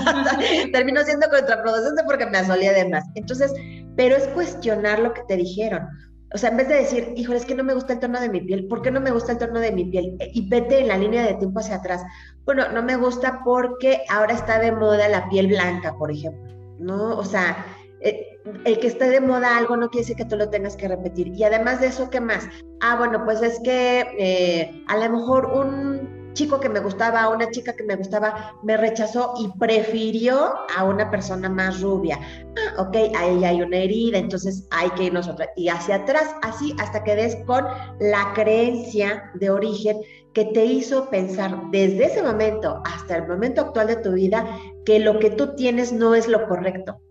[0.72, 3.04] Terminó siendo contraproducente porque me asolía de más.
[3.16, 3.54] Entonces,
[3.98, 5.90] pero es cuestionar lo que te dijeron.
[6.34, 8.30] O sea, en vez de decir, híjole, es que no me gusta el tono de
[8.30, 10.16] mi piel, ¿por qué no me gusta el tono de mi piel?
[10.34, 12.02] Y vete en la línea de tiempo hacia atrás.
[12.46, 17.18] Bueno, no me gusta porque ahora está de moda la piel blanca, por ejemplo, ¿no?
[17.18, 17.66] O sea,
[18.00, 18.31] eh,
[18.66, 21.28] el que esté de moda algo no quiere decir que tú lo tengas que repetir.
[21.28, 22.48] Y además de eso, ¿qué más?
[22.82, 27.50] Ah, bueno, pues es que eh, a lo mejor un chico que me gustaba, una
[27.52, 32.20] chica que me gustaba, me rechazó y prefirió a una persona más rubia.
[32.58, 35.50] Ah, ok, ahí hay una herida, entonces hay que irnos otra.
[35.56, 37.66] Y hacia atrás, así hasta que des con
[38.00, 39.98] la creencia de origen
[40.34, 45.00] que te hizo pensar desde ese momento hasta el momento actual de tu vida que
[45.00, 47.02] lo que tú tienes no es lo correcto.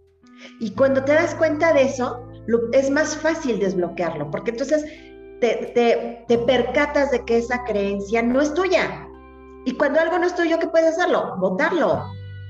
[0.60, 2.26] Y cuando te das cuenta de eso,
[2.72, 4.84] es más fácil desbloquearlo, porque entonces
[5.40, 5.72] te,
[6.28, 9.06] te, percatas de que esa creencia no es tuya,
[9.64, 11.36] y cuando algo no es tuyo, ¿qué puedes hacerlo?
[11.38, 12.04] Votarlo.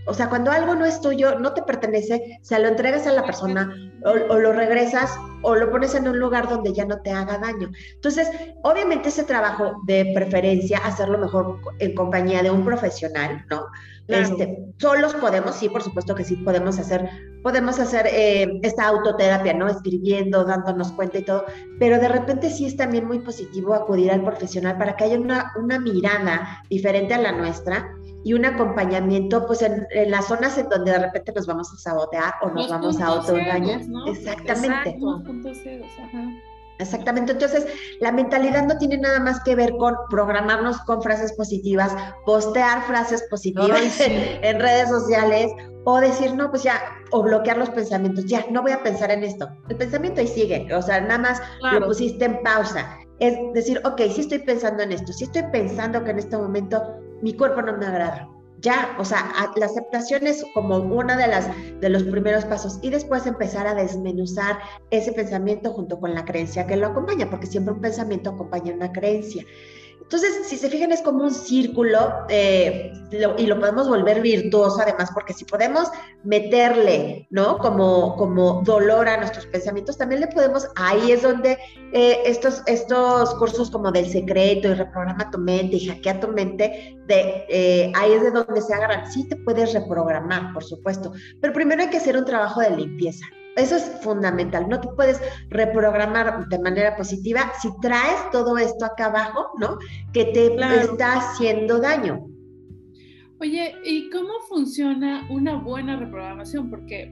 [0.06, 3.24] O sea, cuando algo no es tuyo, no te pertenece, se lo entregas a la
[3.24, 3.72] persona
[4.04, 7.70] o, lo regresas o lo pones en un lugar donde ya no te haga daño.
[7.94, 8.28] Entonces,
[8.62, 13.66] obviamente ese trabajo de preferencia, hacerlo mejor en compañía de un profesional, ¿no?
[14.08, 17.08] Este, solos podemos, sí, por supuesto que sí, podemos hacer,
[17.42, 19.68] podemos hacer eh, esta autoterapia, ¿no?
[19.68, 21.44] Escribiendo, dándonos cuenta y todo,
[21.78, 25.52] pero de repente sí es también muy positivo acudir al profesional para que haya una,
[25.56, 30.92] una mirada diferente a la nuestra y un acompañamiento, pues en, las zonas en donde
[30.92, 33.80] de repente nos vamos a sabotear o nos vamos a autoengañar.
[34.06, 34.98] Exactamente.
[36.80, 37.32] Exactamente.
[37.32, 37.66] Entonces,
[38.00, 43.22] la mentalidad no tiene nada más que ver con programarnos con frases positivas, postear frases
[43.30, 45.52] positivas en, redes sociales
[45.84, 49.24] o decir, no, pues ya, o bloquear los pensamientos, ya, no voy a pensar en
[49.24, 49.48] esto.
[49.68, 52.98] El pensamiento ahí sigue, o sea, nada más lo pusiste en pausa.
[53.18, 56.82] Es decir, ok, sí estoy pensando en esto, sí estoy pensando que en este momento
[57.22, 58.28] mi cuerpo no me agrada
[58.60, 61.48] ya, o sea, la aceptación es como una de las
[61.80, 64.58] de los primeros pasos y después empezar a desmenuzar
[64.90, 68.92] ese pensamiento junto con la creencia que lo acompaña, porque siempre un pensamiento acompaña una
[68.92, 69.44] creencia.
[70.12, 72.92] Entonces, si se fijan, es como un círculo eh,
[73.38, 75.88] y lo podemos volver virtuoso además, porque si podemos
[76.24, 77.58] meterle, ¿no?
[77.58, 81.56] Como, como dolor a nuestros pensamientos, también le podemos, ahí es donde
[81.92, 86.98] eh, estos, estos cursos como del secreto y reprograma tu mente y hackea tu mente,
[87.06, 89.08] de, eh, ahí es de donde se agarran.
[89.12, 93.26] Sí te puedes reprogramar, por supuesto, pero primero hay que hacer un trabajo de limpieza.
[93.60, 94.68] Eso es fundamental.
[94.68, 95.20] No te puedes
[95.50, 99.78] reprogramar de manera positiva si traes todo esto acá abajo, ¿no?
[100.12, 102.26] Que te está haciendo daño.
[103.40, 106.68] Oye, ¿y cómo funciona una buena reprogramación?
[106.68, 107.10] Porque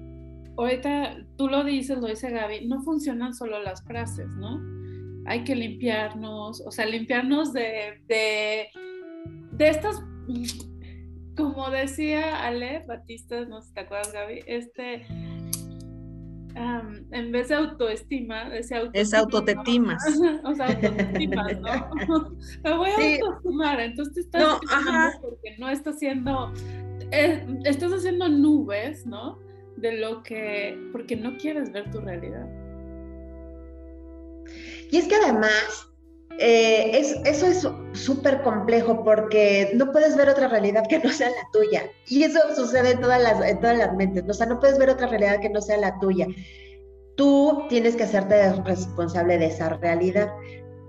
[0.58, 4.61] ahorita tú lo dices, lo dice Gaby, no funcionan solo las frases, ¿no?
[5.26, 8.68] Hay que limpiarnos, o sea, limpiarnos de, de,
[9.52, 10.02] de estas,
[11.37, 15.06] como decía Ale Batista, no sé si te acuerdas, Gaby, este
[17.11, 19.03] en vez de autoestima, decía autoestima.
[19.03, 20.03] Es autotetimas.
[20.44, 22.37] o sea, autotetimas, ¿no?
[22.64, 26.53] Me voy a autoestimar, entonces te estás no, porque no estás haciendo,
[27.11, 29.38] eh, estás haciendo nubes, ¿no?
[29.77, 32.47] De lo que, porque no quieres ver tu realidad.
[34.90, 35.92] Y es que además,
[36.40, 37.68] eh, es, eso es
[38.01, 41.90] súper complejo porque no puedes ver otra realidad que no sea la tuya.
[42.07, 44.24] Y eso sucede en todas las, mentes.
[44.29, 46.29] O sea, no puedes ver otra realidad que no sea la tuya.
[47.16, 50.33] Tú tienes que hacerte responsable de esa realidad.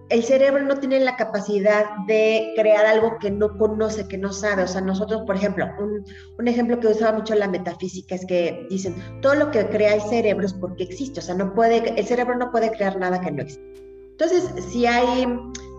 [0.10, 4.64] El cerebro no tiene la capacidad de crear algo que no conoce, que no sabe.
[4.64, 6.06] O sea, nosotros, por ejemplo, un,
[6.38, 10.02] un ejemplo que usaba mucho la metafísica es que dicen, todo lo que crea el
[10.02, 11.22] cerebro es porque existe.
[11.22, 13.89] O sea, no puede, el cerebro no puede crear nada que no existe.
[14.20, 15.26] Entonces, si hay,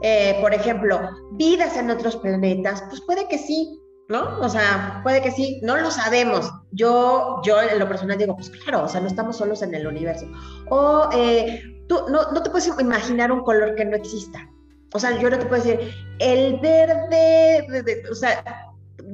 [0.03, 0.99] eh, por ejemplo,
[1.33, 4.41] vidas en otros planetas, pues puede que sí, ¿no?
[4.41, 6.51] O sea, puede que sí, no lo sabemos.
[6.73, 9.87] Yo, yo en lo personal digo, pues claro, o sea, no estamos solos en el
[9.87, 10.27] universo.
[10.71, 14.49] O eh, tú no, no te puedes imaginar un color que no exista.
[14.95, 18.43] O sea, yo no te puedo decir, el verde, o sea,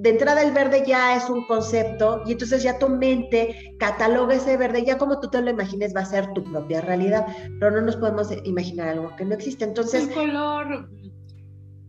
[0.07, 4.57] de entrada el verde ya es un concepto y entonces ya tu mente cataloga ese
[4.57, 7.27] verde, ya como tú te lo imagines va a ser tu propia realidad,
[7.59, 9.65] pero no nos podemos imaginar algo que no existe.
[9.65, 10.07] Entonces...
[10.07, 10.89] El color...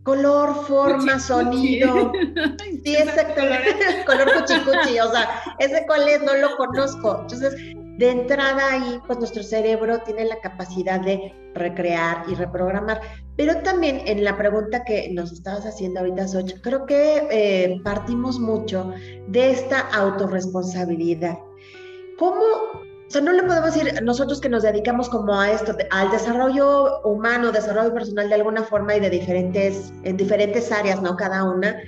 [0.02, 2.12] Color, forma, sonido.
[2.84, 4.02] Sí, exactamente.
[4.06, 5.28] color cuchicuchi, o sea,
[5.60, 7.20] ese cuál es, no lo conozco.
[7.20, 7.54] Entonces,
[7.98, 13.00] de entrada ahí, pues nuestro cerebro tiene la capacidad de recrear y reprogramar.
[13.36, 18.38] Pero también en la pregunta que nos estabas haciendo ahorita, Soch, creo que eh, partimos
[18.38, 18.92] mucho
[19.26, 21.38] de esta autorresponsabilidad.
[22.18, 22.42] ¿Cómo
[23.08, 27.00] o sea, no le podemos decir nosotros que nos dedicamos como a esto, al desarrollo
[27.04, 31.16] humano, desarrollo personal de alguna forma y de diferentes, en diferentes áreas, ¿no?
[31.16, 31.80] Cada una.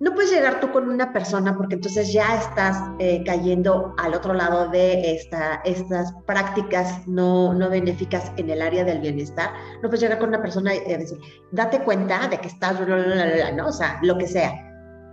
[0.00, 4.32] No puedes llegar tú con una persona porque entonces ya estás eh, cayendo al otro
[4.32, 9.50] lado de esta, estas prácticas no, no benéficas en el área del bienestar.
[9.82, 11.18] No puedes llegar con una persona y decir,
[11.50, 12.80] date cuenta de que estás,
[13.56, 13.66] ¿no?
[13.66, 14.52] O sea, lo que sea.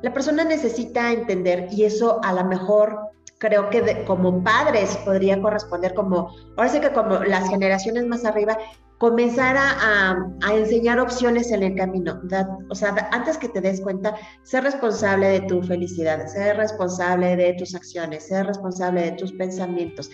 [0.04, 3.00] La persona necesita entender y eso a lo mejor
[3.39, 8.58] creo que como padres podría corresponder como, ahora sí que como las generaciones más arriba,
[8.97, 10.17] comenzar a,
[10.53, 12.21] enseñar opciones en el camino.
[12.69, 17.53] o sea, antes que te des cuenta, ser responsable de tu felicidad, ser responsable de
[17.53, 20.10] tus acciones, ser responsable de tus pensamientos.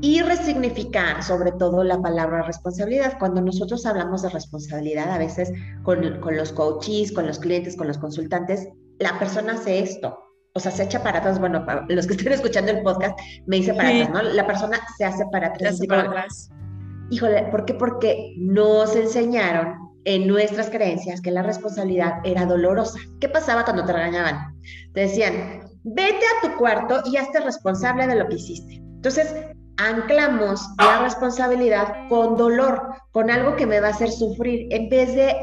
[0.00, 3.18] Y resignificar sobre todo la palabra responsabilidad.
[3.18, 7.88] Cuando nosotros hablamos de responsabilidad, a veces con, con los coaches, con los clientes, con
[7.88, 8.68] los consultantes,
[9.00, 10.16] la persona hace esto,
[10.54, 13.56] o sea, se echa para atrás, bueno, para los que estén escuchando el podcast, me
[13.56, 14.22] dice para atrás, ¿no?
[14.22, 15.78] La persona se hace para atrás.
[15.78, 16.50] Se hace para atrás.
[17.12, 17.74] Híjole, ¿por qué?
[17.74, 19.74] Porque nos enseñaron
[20.06, 22.98] en nuestras creencias que la responsabilidad era dolorosa.
[23.20, 24.58] ¿Qué pasaba cuando te regañaban?
[24.94, 28.76] Te decían, vete a tu cuarto y hazte responsable de lo que hiciste.
[28.76, 29.34] Entonces,
[29.76, 35.14] anclamos la responsabilidad con dolor, con algo que me va a hacer sufrir, en vez
[35.14, 35.36] de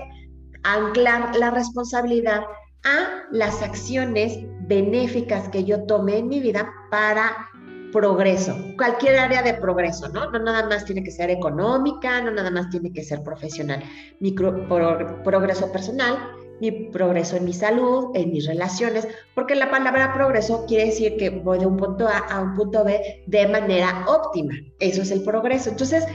[0.64, 2.42] anclar la responsabilidad
[2.84, 7.48] a las acciones benéficas que yo tome en mi vida para
[7.92, 10.30] progreso, cualquier área de progreso, ¿no?
[10.32, 13.84] No nada más tiene que ser económica, no nada más tiene que ser profesional.
[14.20, 16.18] Mi progreso personal,
[16.62, 21.30] mi progreso en mi salud, en mis relaciones, porque la palabra progreso quiere decir que
[21.30, 24.54] voy de un punto A a un punto B de manera óptima.
[24.80, 25.70] Eso es el progreso.
[25.70, 26.06] Entonces,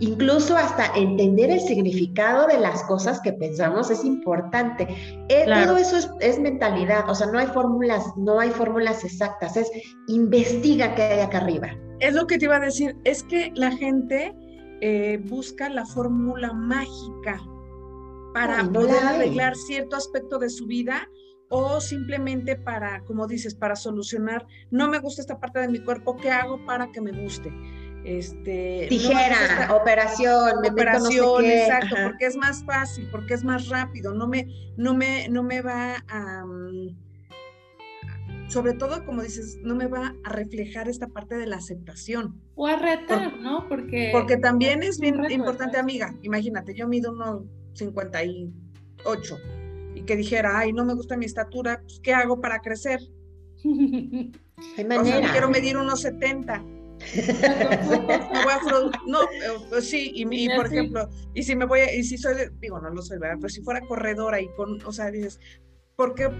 [0.00, 4.88] incluso hasta entender el significado de las cosas que pensamos es importante.
[5.28, 9.70] Eh, todo eso es, mentalidad, o sea, no hay fórmulas, no hay fórmulas exactas, es
[10.08, 11.68] investiga qué hay acá arriba.
[12.00, 14.34] Es lo que te iba a decir, es que la gente
[14.80, 17.38] eh, busca la fórmula mágica
[18.32, 21.08] para poder arreglar cierto aspecto de su vida
[21.50, 26.16] o simplemente para, como dices, para solucionar, no me gusta esta parte de mi cuerpo,
[26.16, 27.52] ¿qué hago para que me guste?
[28.04, 34.46] Este, Tijera, operación, operación, exacto, porque es más fácil, porque es más rápido, no me,
[34.76, 36.96] no me, no me va a, mm,
[38.48, 42.40] sobre todo, como dices, no me va a reflejar esta parte de la aceptación.
[42.54, 43.68] O a retar, ¿no?
[43.68, 49.38] Porque, porque también es bien importante, amiga, imagínate, yo mido unos 58
[49.94, 53.00] y que dijera, ay, no me gusta mi estatura, pues, ¿qué hago para crecer?
[53.62, 56.64] o sea, quiero medir unos 70
[59.06, 59.26] no, eh,
[59.68, 63.02] pues sí, y, por ejemplo, y si me voy, y si soy, digo, no lo
[63.02, 63.36] soy, ¿verdad?
[63.40, 65.40] Pero si fuera corredora y con, o sea, dices,
[65.96, 66.30] porque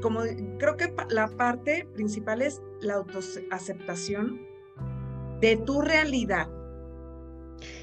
[0.00, 0.22] como
[0.58, 4.40] creo que la parte principal es la autoaceptación
[5.40, 6.48] de tu realidad.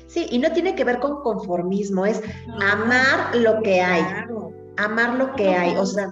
[0.08, 2.22] Sí, y no tiene que ver con conformismo, es
[2.62, 4.04] amar lo que hay.
[4.78, 6.12] Amar lo que hay, o sea,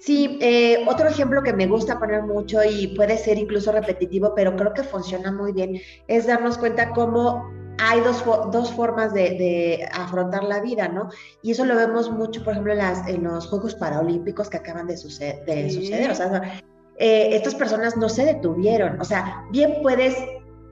[0.00, 4.54] Sí, eh, otro ejemplo que me gusta poner mucho y puede ser incluso repetitivo, pero
[4.54, 10.44] creo que funciona muy bien, es darnos cuenta cómo hay dos, dos formas de, afrontar
[10.44, 11.10] la vida, ¿no?
[11.42, 14.86] Y eso lo vemos mucho, por ejemplo, en, las, en los Juegos Paralímpicos que acaban
[14.86, 15.44] de, suceder.
[15.44, 16.10] De suceder.
[16.10, 16.60] O sea,
[16.96, 19.00] eh, estas personas no se detuvieron.
[19.00, 20.16] O sea, bien puedes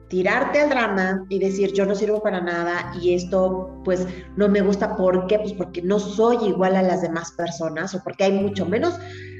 [0.09, 4.61] tirarte al drama y decir yo no sirvo para nada y esto pues no me
[4.61, 5.39] gusta ¿por qué?
[5.39, 8.97] Pues porque no soy igual a las demás personas o porque hay mucho menos,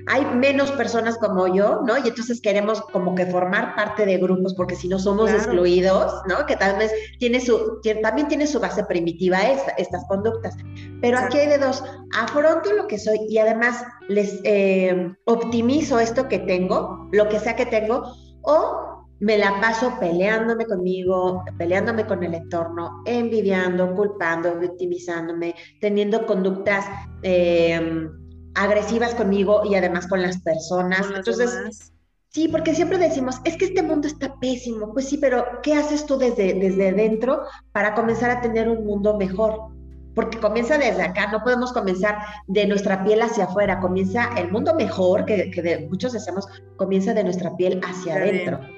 [0.08, 1.97] hay menos personas como yo, ¿no?
[1.97, 6.45] Y entonces queremos como que formar parte de grupos porque si no somos excluidos, ¿no?
[6.45, 9.39] Que tal vez tiene su, también tiene su base primitiva
[9.77, 10.56] estas conductas.
[11.01, 11.84] Pero aquí hay de dos,
[12.15, 17.56] afronto lo que soy y además les eh, optimizo esto que tengo, lo que sea
[17.56, 25.56] que tengo, o me la paso peleándome conmigo, peleándome con el entorno, envidiando, culpando, victimizándome,
[25.82, 26.86] teniendo conductas
[27.23, 28.10] em,
[28.53, 31.08] agresivas conmigo y además con las personas.
[31.15, 31.91] Entonces,
[32.30, 34.93] sí, porque siempre decimos, es que este mundo está pésimo.
[34.93, 39.17] Pues sí, pero ¿qué haces tú desde, desde dentro para comenzar a tener un mundo
[39.17, 39.75] mejor?
[40.13, 44.73] Porque comienza desde acá, no podemos comenzar de nuestra piel hacia afuera, comienza el mundo
[44.73, 48.77] mejor, que, que muchos decimos, comienza de nuestra piel hacia adentro.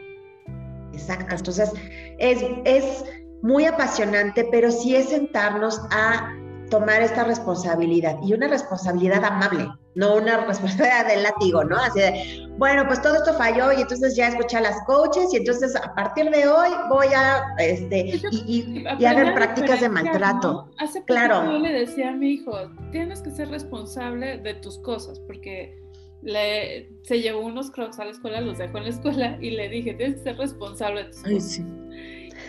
[0.99, 1.35] Exacto.
[1.35, 1.71] Entonces,
[2.17, 3.03] es, es
[3.41, 6.33] muy apasionante, pero sí es sentarnos a
[6.69, 11.77] tomar esta responsabilidad y una responsabilidad amable, no una responsabilidad del látigo, ¿no?
[11.77, 15.37] Así de, bueno, pues todo esto falló y entonces ya escuché a las coaches y
[15.37, 20.69] entonces a partir de hoy voy a, este, y, y, hacer prácticas de maltrato.
[20.77, 21.51] Hace claro.
[21.51, 22.51] yo le decía a mi hijo,
[22.91, 25.79] tienes que ser responsable de tus cosas, porque
[26.21, 29.69] le, se llevó unos crocs a la escuela, los dejó en la escuela y le
[29.69, 31.63] dije, tienes que ser responsable de Ay, sí.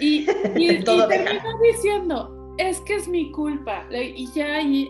[0.01, 3.87] Y, y, y terminó diciendo, es que es mi culpa.
[3.93, 4.89] Y ya ahí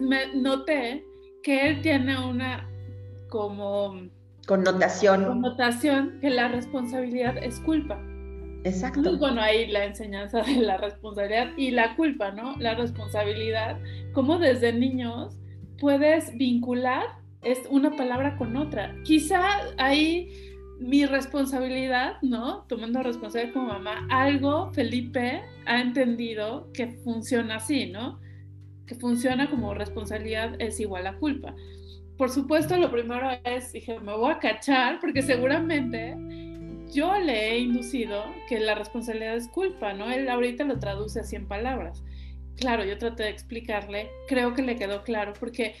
[0.00, 1.04] me noté
[1.42, 2.68] que él tiene una
[3.28, 4.08] como
[4.46, 5.24] connotación.
[5.24, 8.00] Connotación que la responsabilidad es culpa.
[8.64, 8.98] Exacto.
[8.98, 12.56] Entonces, bueno, ahí la enseñanza de la responsabilidad y la culpa, ¿no?
[12.58, 13.78] La responsabilidad,
[14.12, 15.36] como desde niños
[15.78, 18.94] puedes vincular es una palabra con otra.
[19.04, 19.42] Quizá
[19.78, 22.64] ahí mi responsabilidad, ¿no?
[22.68, 28.20] Tomando responsabilidad como mamá, algo Felipe ha entendido que funciona así, ¿no?
[28.86, 31.54] Que funciona como responsabilidad es igual a culpa.
[32.18, 36.16] Por supuesto, lo primero es, dije, me voy a cachar porque seguramente
[36.92, 40.10] yo le he inducido que la responsabilidad es culpa, ¿no?
[40.10, 42.02] Él ahorita lo traduce así en palabras.
[42.56, 45.74] Claro, yo traté de explicarle, creo que le quedó claro porque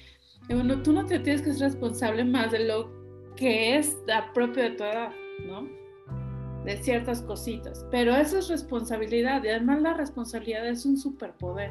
[0.48, 2.90] bueno, tú no te tienes que ser responsable más de lo
[3.36, 3.96] que es
[4.34, 5.12] propio de tu edad,
[5.46, 5.68] ¿no?
[6.64, 7.86] De ciertas cositas.
[7.90, 11.70] Pero eso es responsabilidad y además la responsabilidad es un superpoder.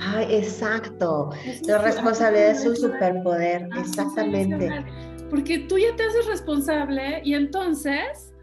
[0.00, 1.30] Ay, exacto.
[1.66, 4.84] la responsabilidad es un superpoder, exactamente.
[5.30, 8.34] Porque tú ya te haces responsable y entonces,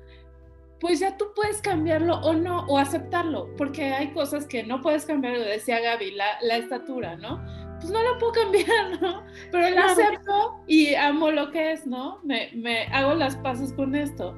[0.79, 5.05] pues ya tú puedes cambiarlo o no, o aceptarlo, porque hay cosas que no puedes
[5.05, 7.39] cambiar, lo decía Gaby, la, la estatura, ¿no?
[7.79, 8.67] Pues no lo puedo cambiar,
[9.01, 9.23] ¿no?
[9.51, 12.19] Pero lo acepto y amo lo que es, ¿no?
[12.23, 14.35] Me, me hago las paces con esto.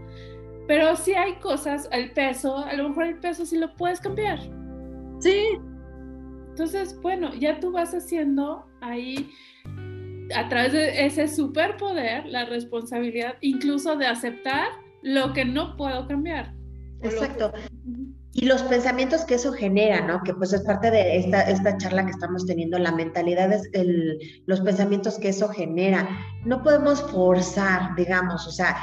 [0.67, 4.39] Pero sí hay cosas, el peso, a lo mejor el peso sí lo puedes cambiar.
[5.19, 5.57] Sí.
[6.49, 9.31] Entonces, bueno, ya tú vas haciendo ahí,
[10.35, 14.69] a través de ese superpoder, la responsabilidad incluso de aceptar
[15.01, 16.53] lo que no puedo cambiar.
[17.01, 17.51] Exacto.
[18.33, 20.23] Y los pensamientos que eso genera, ¿no?
[20.23, 24.17] Que pues es parte de esta, esta charla que estamos teniendo, la mentalidad es el,
[24.45, 26.07] los pensamientos que eso genera.
[26.45, 28.77] No podemos forzar, digamos, o sea,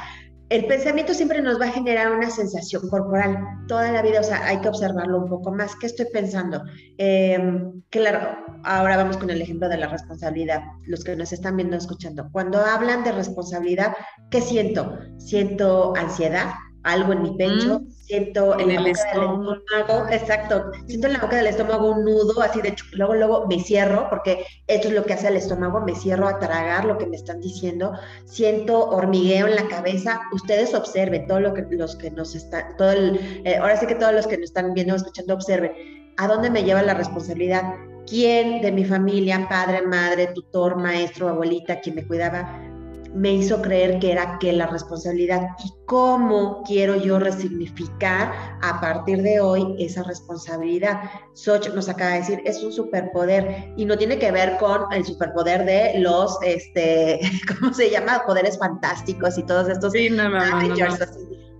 [0.49, 3.37] el pensamiento siempre nos va a generar una sensación corporal
[3.67, 5.75] toda la vida, o sea, hay que observarlo un poco más.
[5.75, 6.63] ¿Qué estoy pensando?
[6.97, 10.61] Em, claro, ahora vamos con el ejemplo de la responsabilidad.
[10.85, 13.93] Los que nos están viendo, escuchando, cuando hablan de responsabilidad,
[14.31, 14.97] ¿qué siento?
[15.17, 16.51] Siento ansiedad,
[16.83, 17.98] algo en mi pecho, mm.
[18.09, 19.61] Siento en, el estómago.
[20.09, 24.09] exacto, siento en la boca del estómago un nudo, así de luego, luego me cierro,
[24.09, 27.15] porque esto es lo que hace el estómago, me cierro a tragar lo que me
[27.15, 27.93] están diciendo,
[28.25, 32.91] siento hormigueo en la cabeza, ustedes observen, todo lo que los que nos están, todo
[32.93, 35.71] el, eh, ahora sí que todos los que nos están viendo, escuchando, observen,
[36.17, 37.75] ¿a dónde me lleva la responsabilidad?
[38.07, 42.68] ¿Quién de mi familia, padre, madre, tutor, maestro, abuelita, quien me cuidaba,
[43.13, 48.31] me hizo creer que era que la responsabilidad y cómo quiero yo resignificar
[48.61, 51.01] a partir de hoy esa responsabilidad.
[51.33, 55.05] Soch nos acaba de decir, es un superpoder y no tiene que ver con el
[55.05, 57.19] superpoder de los, este,
[57.59, 58.23] ¿cómo se llama?
[58.25, 60.29] Poderes fantásticos y todos estos sí, no,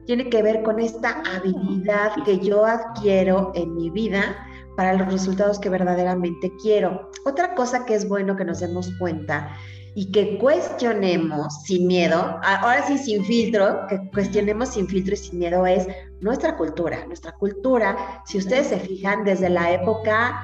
[0.06, 4.36] Tiene que ver con esta habilidad que yo adquiero en mi vida
[4.76, 7.10] para los resultados que verdaderamente quiero.
[7.26, 9.54] Otra cosa que es bueno que nos demos cuenta
[10.00, 15.40] y que cuestionemos sin miedo, ahora sí sin filtro, que cuestionemos sin filtro y sin
[15.40, 15.90] miedo es
[16.22, 17.06] nuestra cultura.
[17.06, 20.42] Nuestra cultura, si ustedes se fijan, desde la época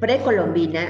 [0.00, 0.88] precolombina,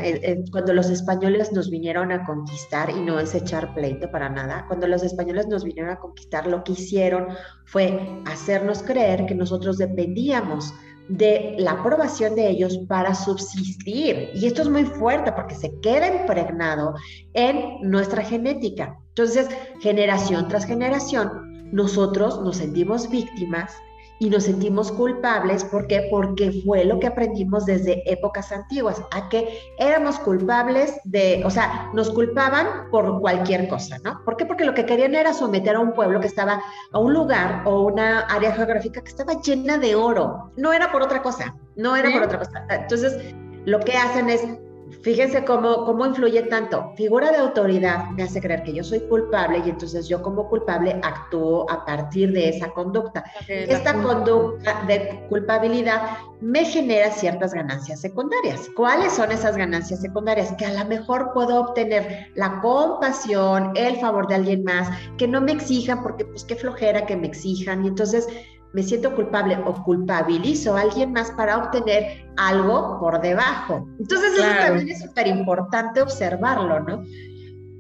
[0.51, 4.87] cuando los españoles nos vinieron a conquistar, y no es echar pleito para nada, cuando
[4.87, 7.29] los españoles nos vinieron a conquistar, lo que hicieron
[7.67, 10.73] fue hacernos creer que nosotros dependíamos
[11.09, 14.31] de la aprobación de ellos para subsistir.
[14.35, 16.95] Y esto es muy fuerte porque se queda impregnado
[17.35, 18.99] en nuestra genética.
[19.09, 19.49] Entonces,
[19.81, 23.73] generación tras generación, nosotros nos sentimos víctimas
[24.19, 25.64] y nos sentimos culpables.
[25.64, 26.07] ¿Por qué?
[26.11, 31.91] Porque fue lo que aprendimos desde épocas antiguas, a que éramos culpables de, o sea,
[31.93, 34.23] nos culpaban por cualquier cosa, ¿no?
[34.25, 34.47] ¿Por qué?
[34.47, 36.62] Porque lo que querían era someter a un pueblo que estaba,
[36.93, 40.53] a un lugar o una área geográfica que estaba llena de oro.
[40.57, 42.67] No era por otra cosa, no era por otra cosa.
[42.71, 44.43] Entonces, lo que hacen es
[45.03, 46.93] Fíjense cómo, cómo influye tanto.
[46.97, 50.99] Figura de autoridad me hace creer que yo soy culpable y entonces yo como culpable
[51.03, 53.24] actúo a partir de esa conducta.
[53.49, 58.68] Esta conducta de culpabilidad me genera ciertas ganancias secundarias.
[58.76, 60.53] ¿Cuáles son esas ganancias secundarias?
[60.59, 65.41] Que a lo mejor puedo obtener la compasión, el favor de alguien más, que no
[65.41, 68.28] me exijan porque pues qué flojera que me exijan y entonces
[68.77, 73.89] me siento culpable o culpabilizo a alguien más para obtener algo por debajo.
[73.99, 77.03] Entonces eso también es súper importante observarlo, ¿no?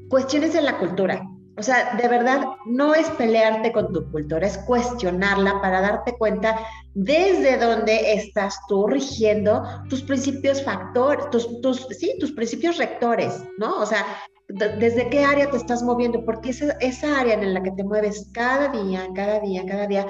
[0.08, 1.22] Cuestiones en la cultura.
[1.58, 6.60] O sea, de verdad, no es pelearte con tu cultura, es cuestionarla para darte cuenta
[6.94, 13.80] desde dónde estás tú rigiendo tus principios factores, tus, tus, sí, tus principios rectores, ¿no?
[13.80, 14.06] O sea,
[14.48, 18.30] desde qué área te estás moviendo, porque esa, esa área en la que te mueves
[18.32, 20.06] cada día, cada día, cada día,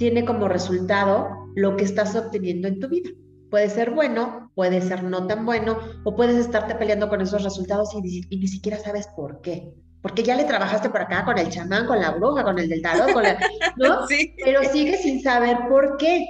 [0.00, 3.10] tiene como resultado lo que estás obteniendo en tu vida.
[3.50, 7.90] Puede ser bueno, puede ser no tan bueno, o puedes estarte peleando con esos resultados
[8.02, 9.74] y, ni siquiera sabes por qué.
[10.00, 12.80] porque ya le trabajaste por acá con el chamán, con la bruja, con el del
[12.80, 13.38] tarot, con la,
[13.76, 14.06] ¿no?
[14.08, 14.34] Sí.
[14.42, 16.26] Pero sigues sin saber por qué.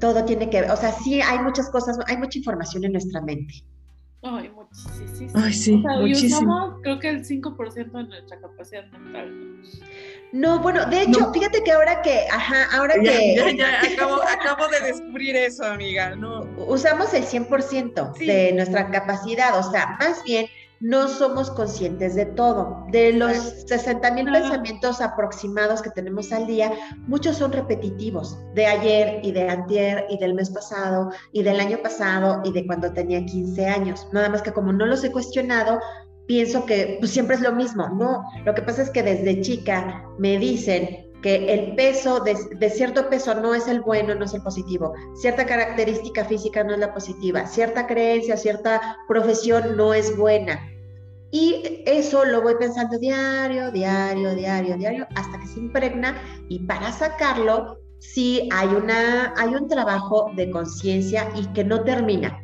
[0.00, 3.20] Todo tiene que ver, o sea, sí hay muchas cosas, hay mucha información en nuestra
[3.20, 3.52] mente.
[4.22, 5.30] Ay, muchísimo.
[5.34, 6.78] Ay, sí, muchísimo.
[6.82, 9.62] creo que el 5% de nuestra capacidad mental.
[10.32, 13.36] No, bueno, de hecho, fíjate que ahora que, ajá, ahora que...
[13.36, 16.40] Ya, ya, acabo, acabo, de descubrir eso, amiga, ¿no?
[16.66, 20.46] Usamos el 100% de nuestra capacidad, o sea, más bien
[20.80, 22.86] no somos conscientes de todo.
[22.90, 26.72] De los 60 mil pensamientos aproximados que tenemos al día,
[27.06, 31.78] muchos son repetitivos, de ayer y de antier y del mes pasado y del año
[31.82, 34.06] pasado y de cuando tenía 15 años.
[34.12, 35.80] Nada más que como no los he cuestionado,
[36.26, 37.88] pienso que pues, siempre es lo mismo.
[37.88, 42.70] No, lo que pasa es que desde chica me dicen que el peso de, de,
[42.70, 46.78] cierto peso no es el bueno, no es el positivo, cierta característica física no es
[46.78, 50.60] la positiva, cierta creencia, cierta profesión no es buena.
[51.30, 56.16] Y eso lo voy pensando diario, diario, diario, diario, hasta que se impregna
[56.48, 62.40] y para sacarlo, sí hay, una, hay un trabajo de conciencia y que no termina.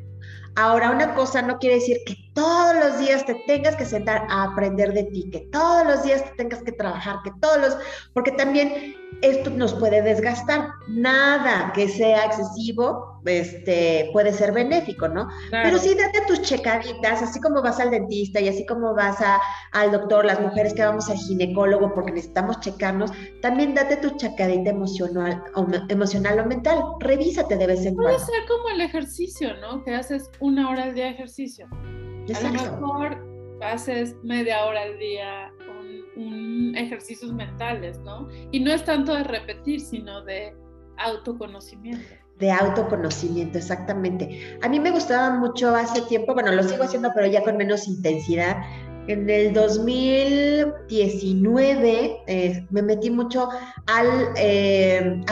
[0.56, 4.44] Ahora, una cosa no quiere decir que todos los días te tengas que sentar a
[4.44, 7.76] aprender de ti, que todos los días te tengas que trabajar, que todos los,
[8.14, 10.70] porque también esto nos puede desgastar.
[10.88, 15.28] Nada que sea excesivo este, puede ser benéfico, ¿no?
[15.50, 19.40] Pero sí date tus checaditas, así como vas al dentista y así como vas a,
[19.72, 23.10] al doctor, las mujeres que vamos al ginecólogo porque necesitamos checarnos,
[23.40, 26.82] también date tu checadita emocional o, emocional o mental.
[27.00, 28.14] Revísate de vez en cuando.
[28.14, 29.82] Puede ser como el ejercicio, ¿no?
[29.84, 31.68] Que haces una hora al día de ejercicio.
[31.72, 35.52] A lo mejor haces media hora al día
[36.16, 38.28] un, ejercicios mentales, ¿no?
[38.50, 40.54] Y no es tanto de repetir, sino de
[40.98, 42.21] autoconocimiento.
[42.42, 44.58] De autoconocimiento, exactamente.
[44.62, 47.86] A mí me gustaba mucho hace tiempo, bueno, lo sigo haciendo, pero ya con menos
[47.86, 48.56] intensidad.
[49.06, 53.48] En el 2019 eh, me metí mucho
[53.86, 55.22] al, eh,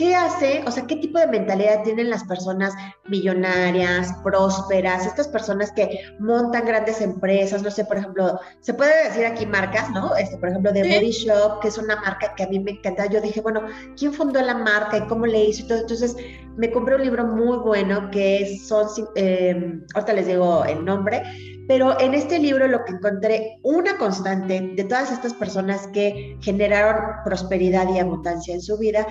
[0.00, 2.72] ¿Qué hace, o sea, qué tipo de mentalidad tienen las personas
[3.06, 7.62] millonarias, prósperas, estas personas que montan grandes empresas?
[7.62, 10.16] No sé, por ejemplo, se puede decir aquí marcas, ¿no?
[10.16, 13.04] Este, por ejemplo, de Body Shop, que es una marca que a mí me encanta.
[13.10, 13.60] Yo dije, bueno,
[13.98, 15.74] ¿quién fundó la marca y cómo le hizo?
[15.74, 16.16] Entonces,
[16.56, 18.86] me compré un libro muy bueno que son,
[19.16, 21.22] eh, ahorita les digo el nombre,
[21.68, 27.22] pero en este libro lo que encontré, una constante de todas estas personas que generaron
[27.22, 29.06] prosperidad y abundancia en su vida,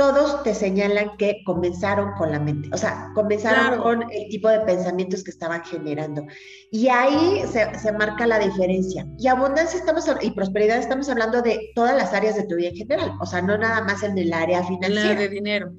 [0.00, 4.60] todos te señalan que comenzaron con la mente, o sea, comenzaron con el tipo de
[4.60, 6.24] pensamientos que estaban generando.
[6.70, 9.06] Y ahí se, marca la diferencia.
[9.18, 12.76] Y abundancia estamos, y prosperidad estamos hablando de todas las áreas de tu vida en
[12.76, 15.20] general, o sea, no nada más en el área financiera.
[15.20, 15.70] de dinero.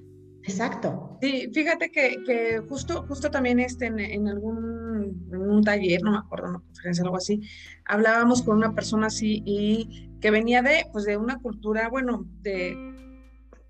[0.44, 1.18] Exacto.
[1.20, 6.60] Sí, fíjate que, justo, justo también este, en, algún un taller, no me acuerdo, una
[6.60, 7.42] conferencia, algo así,
[7.86, 12.92] hablábamos con una persona así y que venía de, pues, de una cultura, bueno, de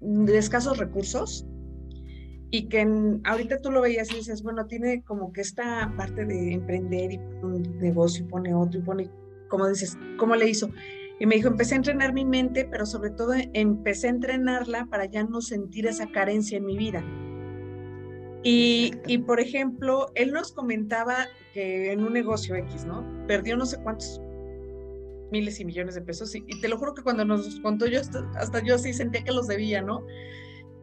[0.02, 1.45] de escasos recursos
[2.49, 2.86] y que
[3.24, 7.18] ahorita tú lo veías y dices, bueno, tiene como que esta parte de emprender y
[7.41, 9.10] un negocio y pone otro y pone,
[9.47, 10.70] como dices, ¿cómo le hizo?
[11.20, 15.06] Y me dijo, empecé a entrenar mi mente, pero sobre todo empecé a entrenarla para
[15.06, 17.04] ya no sentir esa carencia en mi vida.
[18.43, 23.06] Y, y, por ejemplo, él nos comentaba que en un negocio X, ¿no?
[23.28, 24.20] Perdió no sé cuántos
[25.32, 26.36] miles y millones de pesos.
[26.36, 27.99] Y, te lo juro que cuando nos contó yo,
[28.36, 30.05] hasta, yo sí sentía que los debía, ¿no?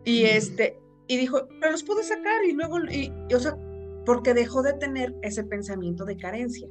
[0.04, 3.56] Y este, y dijo, pero los pude sacar y luego, y, o sea,
[4.04, 6.68] porque dejó de tener ese pensamiento de carencia.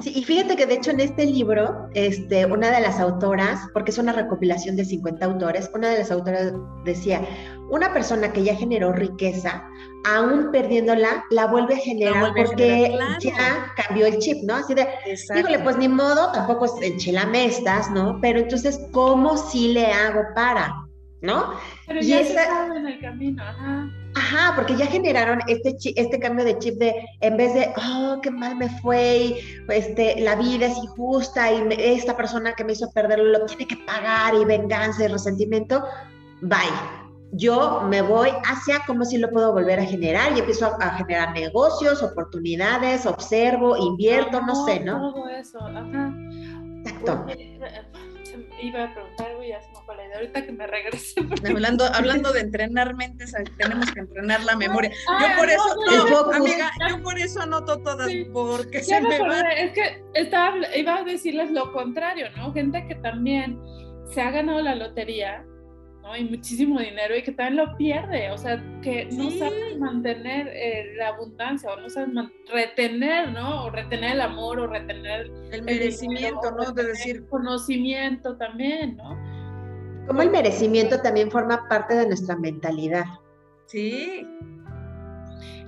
[0.00, 3.90] Sí, y fíjate que de hecho en este libro, este, una de las autoras, porque
[3.90, 6.52] es una recopilación de 50 autores, una de las autoras
[6.84, 7.20] decía,
[7.68, 9.64] una persona que ya generó riqueza,
[10.04, 14.56] aún perdiéndola, la vuelve a generar porque ya cambió el chip, ¿no?
[14.56, 14.86] Así de,
[15.36, 18.18] híjole, pues ni modo, tampoco es enchilamestas, ¿no?
[18.20, 20.72] Pero entonces, ¿cómo sí le hago para?
[21.22, 21.54] ¿No?
[21.86, 22.66] Pero ya esa...
[22.66, 23.88] en el camino, ajá.
[24.14, 28.30] Ajá, porque ya generaron este, este cambio de chip de, en vez de, oh, qué
[28.30, 32.90] mal me fue, y, este, la vida es injusta y esta persona que me hizo
[32.92, 35.84] perderlo lo tiene que pagar y venganza y resentimiento,
[36.40, 40.90] bye yo me voy hacia cómo si lo puedo volver a generar y empiezo a,
[40.96, 45.12] generar negocios, oportunidades, observo, invierto, no, sé, ¿no?
[45.12, 46.14] Todo eso, ajá.
[46.84, 47.26] Exacto.
[48.62, 50.16] Iba a preguntar algo y ya se me fue la idea.
[50.16, 51.20] Ahorita que me regrese.
[51.48, 54.90] Hablando, hablando de entrenar mentes, tenemos que entrenar la memoria.
[54.90, 55.76] yo por eso,
[56.10, 59.40] no, amiga, yo por eso anoto todas, porque se me, va.
[59.40, 62.52] Es que estaba, iba a decirles lo contrario, ¿no?
[62.52, 63.60] Gente que también
[64.06, 65.44] se ha ganado la lotería
[66.06, 66.16] ¿no?
[66.16, 70.94] Y muchísimo dinero y que también lo pierde, o sea, que no sabe mantener eh,
[70.96, 72.12] la abundancia o no sabe
[72.52, 73.64] retener, ¿no?
[73.64, 76.72] O retener el amor o retener el merecimiento, ¿no?
[76.72, 79.18] De decir conocimiento también, ¿no?
[80.06, 83.06] Como el merecimiento también forma parte de nuestra mentalidad.
[83.66, 84.24] Sí,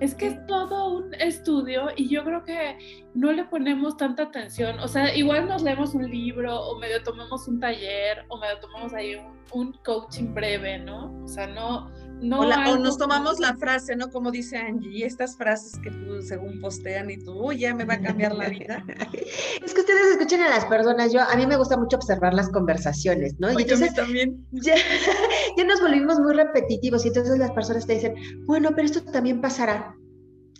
[0.00, 2.78] es que es todo un estudio y yo creo que
[3.14, 4.78] no le ponemos tanta atención.
[4.80, 8.92] O sea, igual nos leemos un libro o medio tomamos un taller o medio tomamos
[8.94, 11.12] ahí un, un coaching breve, ¿no?
[11.24, 11.90] O sea, no,
[12.20, 14.10] no o, nos tomamos la frase, ¿no?
[14.10, 17.84] Como dice Angie, y estas frases que tú según postean y tú, uy, ya me
[17.84, 18.84] va a cambiar la vida.
[19.64, 22.48] es que ustedes escuchen a las personas, yo, a mí me gusta mucho observar las
[22.50, 23.50] conversaciones, ¿no?
[23.52, 24.46] Y entonces también.
[24.52, 24.74] Ya,
[25.56, 28.14] ya nos volvimos muy repetitivos y entonces las personas te dicen,
[28.46, 29.94] bueno, pero esto también pasará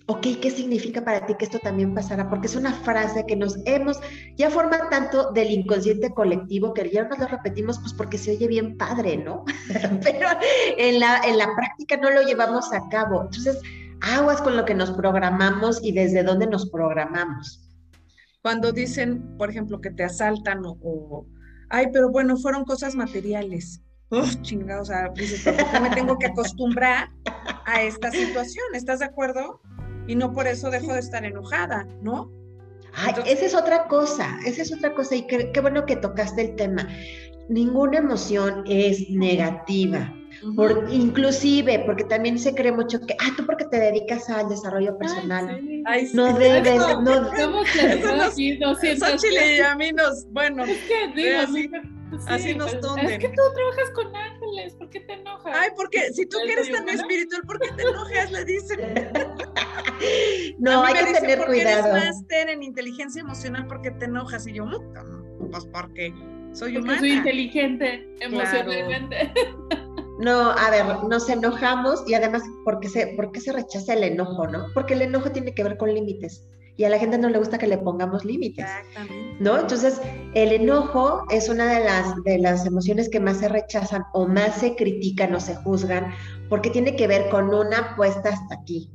[0.08, 2.30] ok, ¿qué significa para ti que esto también pasará?
[2.30, 4.00] Porque es una frase que nos hemos,
[4.36, 8.48] ya forma tanto del inconsciente colectivo que ya nos lo repetimos pues porque se oye
[8.48, 9.44] bien padre, ¿no?
[10.02, 10.28] Pero
[10.78, 13.24] en la, en la práctica no lo llevamos a cabo.
[13.24, 13.60] Entonces,
[14.00, 17.68] aguas con lo que nos programamos y desde dónde nos programamos.
[18.40, 21.26] Cuando dicen, por ejemplo, que te asaltan o,
[21.68, 23.82] ay, pero bueno, fueron cosas materiales.
[24.08, 27.10] Uf, chingados, o sea, dices, ¿por qué me tengo que acostumbrar
[27.66, 28.64] a esta situación?
[28.72, 29.60] ¿Estás de acuerdo?
[30.08, 32.32] Y no por eso dejo de estar enojada, ¿no?
[32.94, 36.56] Ay, esa es otra cosa, esa es otra cosa y qué, bueno que tocaste el
[36.56, 36.88] tema.
[37.48, 40.12] Ninguna emoción es negativa.
[40.56, 44.96] Por, inclusive, porque también se cree mucho que, ah, tú porque te dedicas al desarrollo
[44.96, 45.60] personal,
[46.12, 47.24] no debes, no,
[48.42, 51.70] y a mí nos, bueno, es que digo, así,
[52.28, 54.12] así nos Es que tú trabajas con
[54.48, 55.54] ángeles, ¿por qué te enojas?
[55.56, 58.30] Ay, porque si tú quieres tan espiritual, ¿por qué te enojas?
[58.32, 58.80] Le dicen.
[60.58, 61.96] no, hay que tener cuidado.
[61.96, 64.46] Eres máster en inteligencia emocional, ¿por qué te enojas?
[64.46, 64.66] Y yo,
[65.50, 66.12] pues porque
[66.52, 66.98] soy humana.
[66.98, 69.32] soy inteligente emocionalmente.
[70.18, 74.02] No, a ver, nos enojamos y además, ¿por qué, se, ¿por qué se rechaza el
[74.02, 74.66] enojo, no?
[74.74, 76.44] Porque el enojo tiene que ver con límites
[76.78, 78.64] y a la gente no le gusta que le pongamos límites.
[79.40, 79.58] ¿No?
[79.58, 80.00] Entonces,
[80.34, 84.60] el enojo es una de las, de las emociones que más se rechazan o más
[84.60, 86.14] se critican o se juzgan
[86.48, 88.88] porque tiene que ver con una puesta hasta aquí.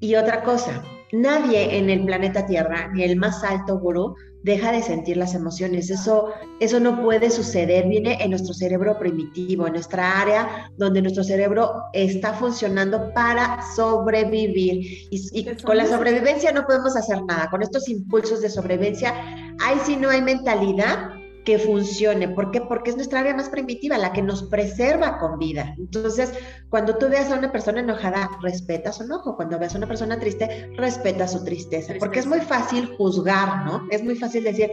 [0.00, 0.82] Y otra cosa,
[1.12, 5.90] nadie en el planeta Tierra, ni el más alto gurú, deja de sentir las emociones.
[5.90, 6.30] Eso,
[6.60, 7.86] eso no puede suceder.
[7.88, 15.08] Viene en nuestro cerebro primitivo, en nuestra área donde nuestro cerebro está funcionando para sobrevivir.
[15.10, 17.48] Y, con la sobrevivencia no podemos hacer nada.
[17.50, 19.14] Con estos impulsos de sobrevivencia,
[19.60, 22.28] ahí sí no hay mentalidad que funcione.
[22.28, 22.60] ¿Por qué?
[22.60, 25.74] Porque es nuestra área más primitiva, la que nos preserva con vida.
[25.78, 26.32] Entonces,
[26.68, 29.36] cuando tú veas a una persona enojada, respeta su enojo.
[29.36, 31.94] Cuando veas a una persona triste, respeta su tristeza.
[31.98, 33.86] Porque es muy fácil juzgar, ¿no?
[33.90, 34.70] Es muy fácil decir,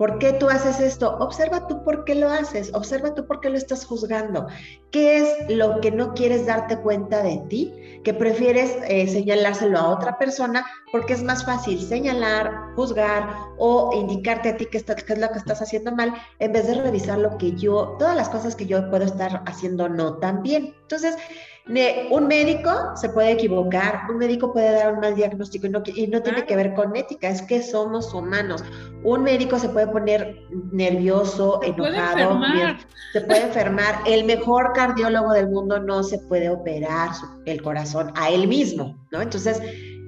[0.00, 1.18] ¿Por qué tú haces esto?
[1.18, 4.46] Observa tú por qué lo haces, observa tú por qué lo estás juzgando.
[4.90, 8.00] ¿Qué es lo que no quieres darte cuenta de ti?
[8.02, 13.28] Que prefieres eh, señalárselo a otra persona porque es más fácil señalar, juzgar
[13.58, 17.18] o indicarte a ti qué, es lo que estás haciendo mal en vez de revisar
[17.18, 20.74] lo que yo, todas las cosas que yo puedo estar haciendo no tan bien.
[20.80, 21.14] Entonces,
[22.10, 26.06] un médico se puede equivocar, un médico puede dar un mal diagnóstico y no, y
[26.08, 28.64] no tiene que ver con ética, es que somos humanos.
[29.04, 30.42] Un médico se puede poner
[30.72, 32.40] nervioso, enojado,
[33.12, 34.00] se puede enfermar.
[34.06, 37.10] El mejor cardiólogo del mundo no se puede operar
[37.46, 39.22] el corazón a él mismo, ¿no?
[39.22, 39.60] Entonces,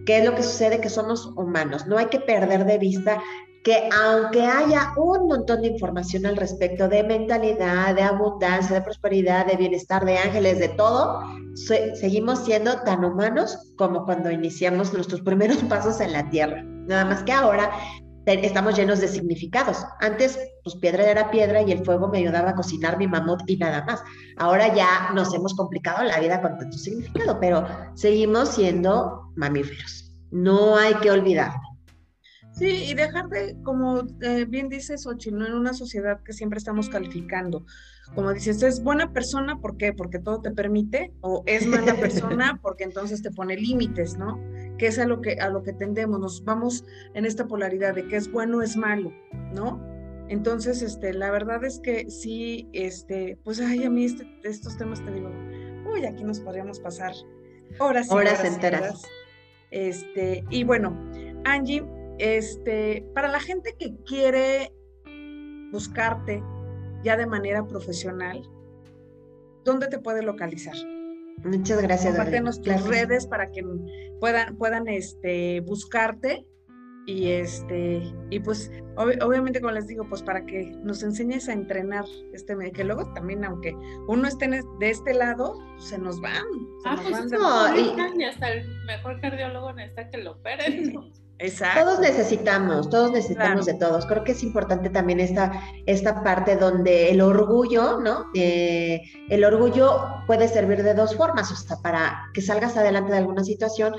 [0.05, 0.81] ¿qué es lo que sucede?
[0.81, 1.87] Que somos humanos.
[1.87, 3.23] No hay que perder de vista
[3.63, 9.47] que aunque haya un montón de información al respecto de mentalidad, de abundancia, de prosperidad,
[9.47, 11.21] de bienestar, de ángeles, de todo,
[11.55, 16.63] seguimos siendo tan humanos como cuando iniciamos nuestros primeros pasos en la Tierra.
[16.65, 17.71] Nada más que ahora
[18.27, 19.85] estamos llenos de significados.
[20.01, 23.57] Antes, pues piedra era piedra y el fuego me ayudaba a cocinar mi mamut y
[23.57, 24.03] nada más.
[24.39, 30.13] Ahora ya nos hemos complicado la vida con tanto significado, pero seguimos siendo mamíferos.
[30.31, 31.72] No hay que olvidarlo.
[32.53, 35.47] Sí, y dejar de, como eh, bien dices, Xochitl, ¿no?
[35.47, 37.65] en una sociedad que siempre estamos calificando.
[38.15, 39.95] Como dices, es buena persona, ¿por qué?
[39.95, 44.39] Porque todo te permite, o es mala persona porque entonces te pone límites, ¿no?
[44.77, 46.85] Que es a lo que, a lo que tendemos, nos vamos
[47.15, 49.13] en esta polaridad de que es bueno, es malo,
[49.55, 49.81] ¿no?
[50.29, 55.03] Entonces, este, la verdad es que sí, este, pues, ay, a mí este, estos temas
[55.03, 55.31] te digo,
[55.91, 57.13] uy, aquí nos podríamos pasar
[57.79, 59.03] horas y horas, horas enteras.
[59.71, 60.99] Este, y bueno,
[61.45, 61.83] Angie,
[62.19, 64.73] este, para la gente que quiere
[65.73, 66.43] buscarte
[67.03, 68.43] ya de manera profesional,
[69.65, 70.77] ¿dónde te puede localizar?
[71.45, 72.15] Muchas gracias.
[72.15, 73.65] Compártenos tus redes para que
[74.21, 76.47] puedan, puedan este, buscarte
[77.05, 78.01] y este,
[78.31, 82.73] y pues obviamente como les digo, pues para que nos enseñes a entrenar este medio,
[82.73, 83.75] que luego también aunque
[84.07, 86.45] uno esté de este lado, se nos van.
[86.85, 91.13] ah, pues no, y, hasta el mejor cardiólogo necesita que lo operen.
[91.43, 91.81] Exacto.
[91.81, 94.07] Todos necesitamos, todos necesitamos de todos.
[94.07, 95.51] Creo que es importante también esta,
[95.87, 98.27] esta parte donde el orgullo, ¿no?
[98.33, 103.19] Eh, el orgullo puede servir de dos formas, o sea, para que salgas adelante de
[103.19, 103.93] alguna situación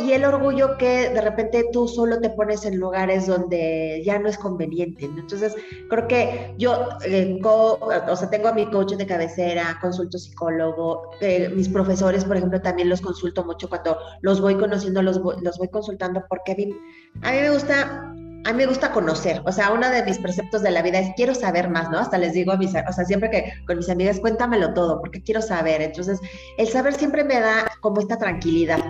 [0.00, 4.28] y el orgullo que de repente tú solo te pones en lugares donde ya no
[4.28, 5.04] es conveniente.
[5.04, 5.54] Entonces,
[5.88, 11.50] creo que yo, eh, o sea, tengo a mi coach de cabecera, consulto psicólogo, eh,
[11.54, 15.68] mis profesores, por ejemplo, también los consulto mucho cuando los voy conociendo, los los voy
[15.68, 16.76] consultando, porque a mí,
[17.22, 18.12] a mí me gusta
[18.44, 21.10] a mí me gusta conocer, o sea, uno de mis preceptos de la vida es
[21.14, 21.98] quiero saber más, ¿no?
[21.98, 25.22] Hasta les digo a mis, o sea, siempre que con mis amigas, cuéntamelo todo, porque
[25.22, 25.82] quiero saber.
[25.82, 26.18] Entonces,
[26.56, 28.80] el saber siempre me da como esta tranquilidad.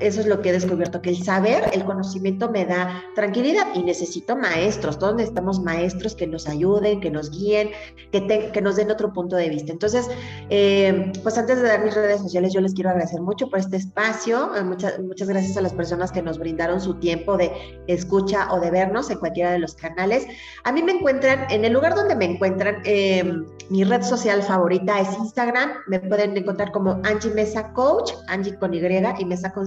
[0.00, 3.82] Eso es lo que he descubierto, que el saber, el conocimiento me da tranquilidad y
[3.82, 7.70] necesito maestros, todos necesitamos maestros que nos ayuden, que nos guíen,
[8.10, 9.72] que, que nos den otro punto de vista.
[9.72, 10.08] Entonces,
[10.50, 13.76] eh, pues antes de dar mis redes sociales, yo les quiero agradecer mucho por este
[13.76, 17.52] espacio, eh, muchas, muchas gracias a las personas que nos brindaron su tiempo de
[17.86, 20.26] escucha o de vernos en cualquiera de los canales.
[20.64, 23.24] A mí me encuentran, en el lugar donde me encuentran, eh,
[23.70, 28.72] mi red social favorita es Instagram, me pueden encontrar como Angie Mesa Coach, Angie con
[28.72, 28.80] Y
[29.18, 29.66] y Mesa con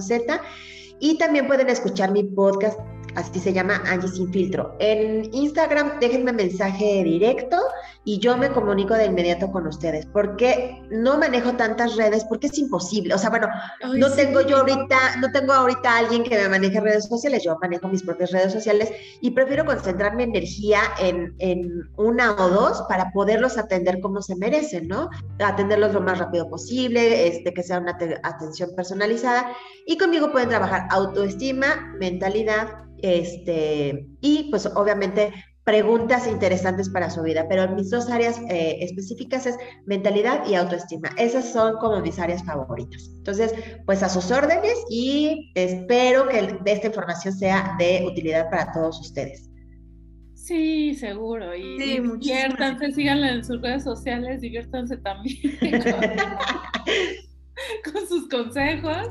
[1.00, 2.78] y también pueden escuchar mi podcast
[3.14, 4.76] así se llama Angie Sin Filtro.
[4.78, 7.56] En Instagram déjenme mensaje directo
[8.04, 12.58] y yo me comunico de inmediato con ustedes, porque no manejo tantas redes, porque es
[12.58, 13.14] imposible.
[13.14, 13.48] O sea, bueno,
[13.96, 17.88] no tengo yo ahorita, no tengo ahorita alguien que me maneje redes sociales, yo manejo
[17.88, 18.90] mis propias redes sociales
[19.20, 24.36] y prefiero concentrar mi energía en, en una o dos para poderlos atender como se
[24.36, 25.10] merecen, ¿no?
[25.38, 29.52] Atenderlos lo más rápido posible, este, que sea una atención personalizada
[29.86, 35.32] y conmigo pueden trabajar autoestima, mentalidad, este, y pues obviamente
[35.68, 41.10] preguntas interesantes para su vida, pero mis dos áreas eh, específicas es mentalidad y autoestima.
[41.18, 43.10] Esas son como mis áreas favoritas.
[43.18, 43.52] Entonces,
[43.84, 49.50] pues a sus órdenes y espero que esta información sea de utilidad para todos ustedes.
[50.32, 51.54] Sí, seguro.
[51.54, 55.36] Y sí, diviértanse, síganla en sus redes sociales, diviértanse también
[57.92, 59.06] con sus consejos.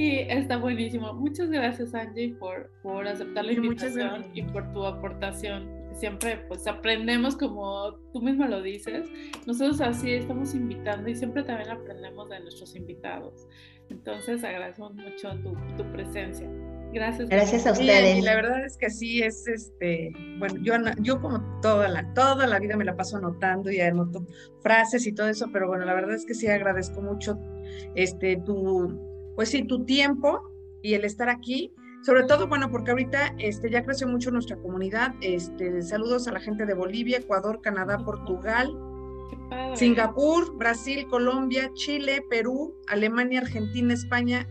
[0.00, 1.12] Y está buenísimo.
[1.12, 5.68] Muchas gracias, Angie, por, por aceptar la invitación y por tu aportación.
[5.92, 9.10] Siempre pues aprendemos como tú misma lo dices.
[9.46, 13.46] Nosotros así estamos invitando y siempre también aprendemos de nuestros invitados.
[13.90, 16.48] Entonces agradecemos mucho tu, tu presencia.
[16.94, 17.28] Gracias.
[17.28, 18.16] Gracias a ustedes.
[18.20, 22.46] y la verdad es que sí es este, bueno, yo, yo como toda la, toda
[22.46, 24.26] la vida me la paso anotando y anoto
[24.62, 27.38] frases y todo eso, pero bueno, la verdad es que sí agradezco mucho
[27.94, 29.09] este tu
[29.40, 30.42] pues sí, tu tiempo
[30.82, 31.72] y el estar aquí.
[32.02, 35.14] Sobre todo, bueno, porque ahorita este, ya creció mucho nuestra comunidad.
[35.22, 38.70] Este, saludos a la gente de Bolivia, Ecuador, Canadá, Portugal,
[39.72, 44.46] Singapur, Brasil, Colombia, Chile, Perú, Alemania, Argentina, España,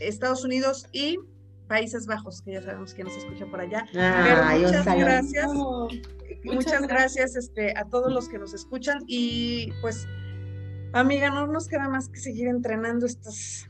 [0.00, 1.20] Estados Unidos y
[1.68, 3.86] Países Bajos, que ya sabemos que nos escucha por allá.
[3.92, 5.52] muchas gracias.
[6.42, 10.08] muchas, gracias este, a todos los que nos escuchan y pues,
[10.92, 13.68] amiga, no nos queda más que seguir entrenando estas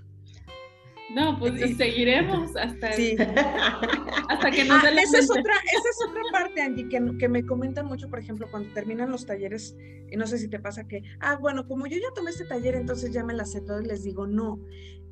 [1.15, 2.89] no, pues seguiremos hasta,
[4.29, 7.47] hasta que nos ah, esa, es otra, esa es otra parte, Angie, que, que me
[7.47, 9.77] comentan mucho, por ejemplo, cuando terminan los talleres,
[10.11, 12.75] y no sé si te pasa que, ah, bueno, como yo ya tomé este taller,
[12.75, 14.61] entonces ya me las sé todo y les digo, no,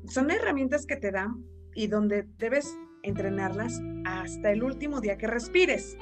[0.07, 5.97] son herramientas que te dan y donde debes entrenarlas hasta el último día que respires,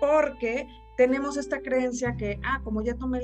[0.00, 0.66] porque
[1.00, 3.22] tenemos esta creencia que, ah, como ya tomé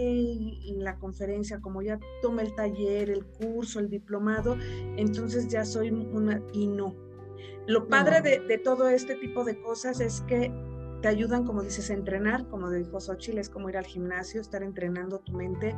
[0.78, 4.56] la conferencia, como ya tomé el taller, el curso, el diplomado,
[4.96, 6.94] entonces ya soy una, y no.
[7.66, 10.50] Lo padre de, todo este tipo de cosas es que
[11.02, 14.62] te ayudan, como dices, a entrenar, como dijo Xochitl, es como ir al gimnasio, estar
[14.62, 15.76] entrenando tu mente.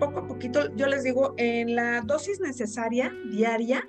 [0.00, 3.86] Poco a poquito, yo les digo, en la dosis necesaria, diaria,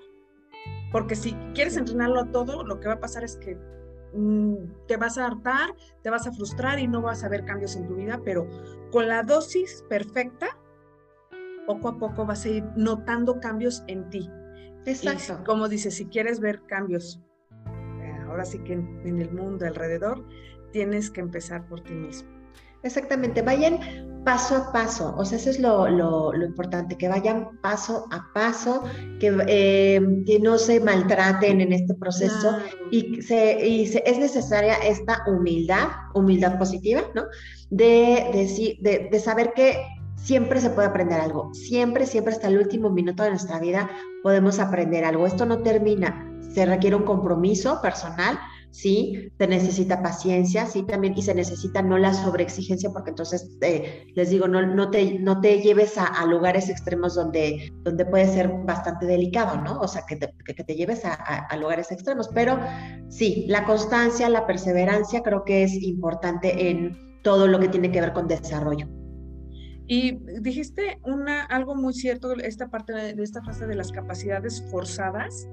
[0.92, 3.58] porque si quieres entrenarlo a todo, lo que va a pasar es que
[4.88, 7.88] te vas a hartar, te vas a frustrar y no vas a ver cambios en
[7.88, 8.48] tu vida, pero
[8.92, 10.58] con la dosis perfecta,
[11.66, 14.30] poco a poco vas a ir notando cambios en ti.
[14.86, 15.44] Exacto.
[15.46, 17.20] como dices, si quieres ver cambios,
[18.02, 20.24] eh, ahora sí que en el mundo alrededor,
[20.72, 22.35] tienes que empezar por ti mismo.
[22.86, 23.80] Exactamente, vayan
[24.24, 28.84] paso a paso, o sea, eso es lo, importante, que vayan paso a paso,
[29.20, 32.58] que, eh, que no se maltraten en este proceso
[32.92, 37.24] y, se, y es necesaria esta humildad, humildad positiva, ¿no?
[37.72, 39.80] De, de, de saber que
[40.16, 43.90] siempre se puede aprender algo, siempre, siempre hasta el último minuto de nuestra vida
[44.22, 45.26] podemos aprender algo.
[45.26, 48.38] Esto no termina, se requiere un compromiso personal,
[48.76, 54.08] sí, se necesita paciencia, sí, también, y se necesita no la sobreexigencia, porque entonces, eh,
[54.16, 58.50] les digo, no, no, te, no te lleves a, lugares extremos donde, donde puede ser
[58.66, 59.80] bastante delicado, ¿no?
[59.80, 62.60] O sea, que te, que te lleves a, lugares extremos, pero
[63.08, 68.02] sí, la constancia, la perseverancia creo que es importante en todo lo que tiene que
[68.02, 68.90] ver con desarrollo.
[69.88, 75.48] Y dijiste una, algo muy cierto, esta parte de esta frase de las capacidades forzadas.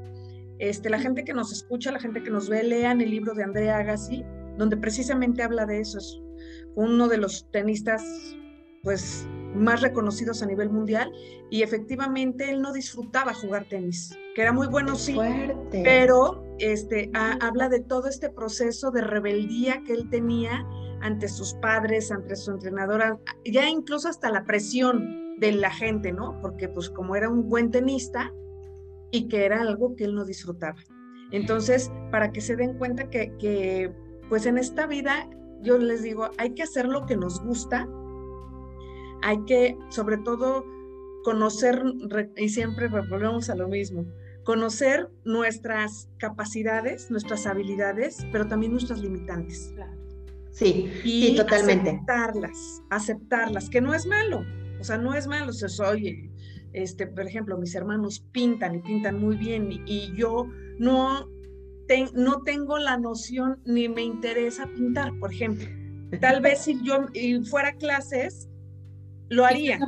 [0.58, 3.44] Este, la gente que nos escucha, la gente que nos ve, lean el libro de
[3.44, 4.24] Andrea Agassi,
[4.58, 5.98] donde precisamente habla de eso.
[5.98, 6.20] Es
[6.74, 8.02] uno de los tenistas
[8.82, 11.12] pues, más reconocidos a nivel mundial
[11.50, 15.16] y efectivamente él no disfrutaba jugar tenis, que era muy bueno, sí,
[15.70, 20.66] pero este, habla de todo este proceso de rebeldía que él tenía
[21.00, 26.40] ante sus padres, ante su entrenadora, ya incluso hasta la presión de la gente, ¿no?
[26.40, 28.32] Porque pues como era un buen tenista
[29.12, 30.78] y que era algo que él no disfrutaba.
[31.30, 33.92] Entonces, para que se den cuenta que, que
[34.28, 35.28] pues en esta vida,
[35.60, 37.88] yo les digo, hay que hacer lo que nos gusta,
[39.22, 40.64] hay que sobre todo
[41.22, 41.80] conocer,
[42.36, 44.04] y siempre volvemos a lo mismo,
[44.44, 49.72] conocer nuestras capacidades, nuestras habilidades, pero también nuestras limitantes.
[50.50, 51.90] Sí, y totalmente.
[51.90, 54.44] Aceptarlas, aceptarlas, que no es malo,
[54.80, 56.31] o sea, no es malo, o sea, oye,
[56.72, 60.46] este, por ejemplo, mis hermanos pintan y pintan muy bien y, yo
[60.78, 61.28] no,
[62.14, 65.66] no tengo la noción ni me interesa pintar, por ejemplo.
[66.20, 67.06] Tal vez si yo
[67.44, 68.48] fuera a clases,
[69.32, 69.78] lo haría.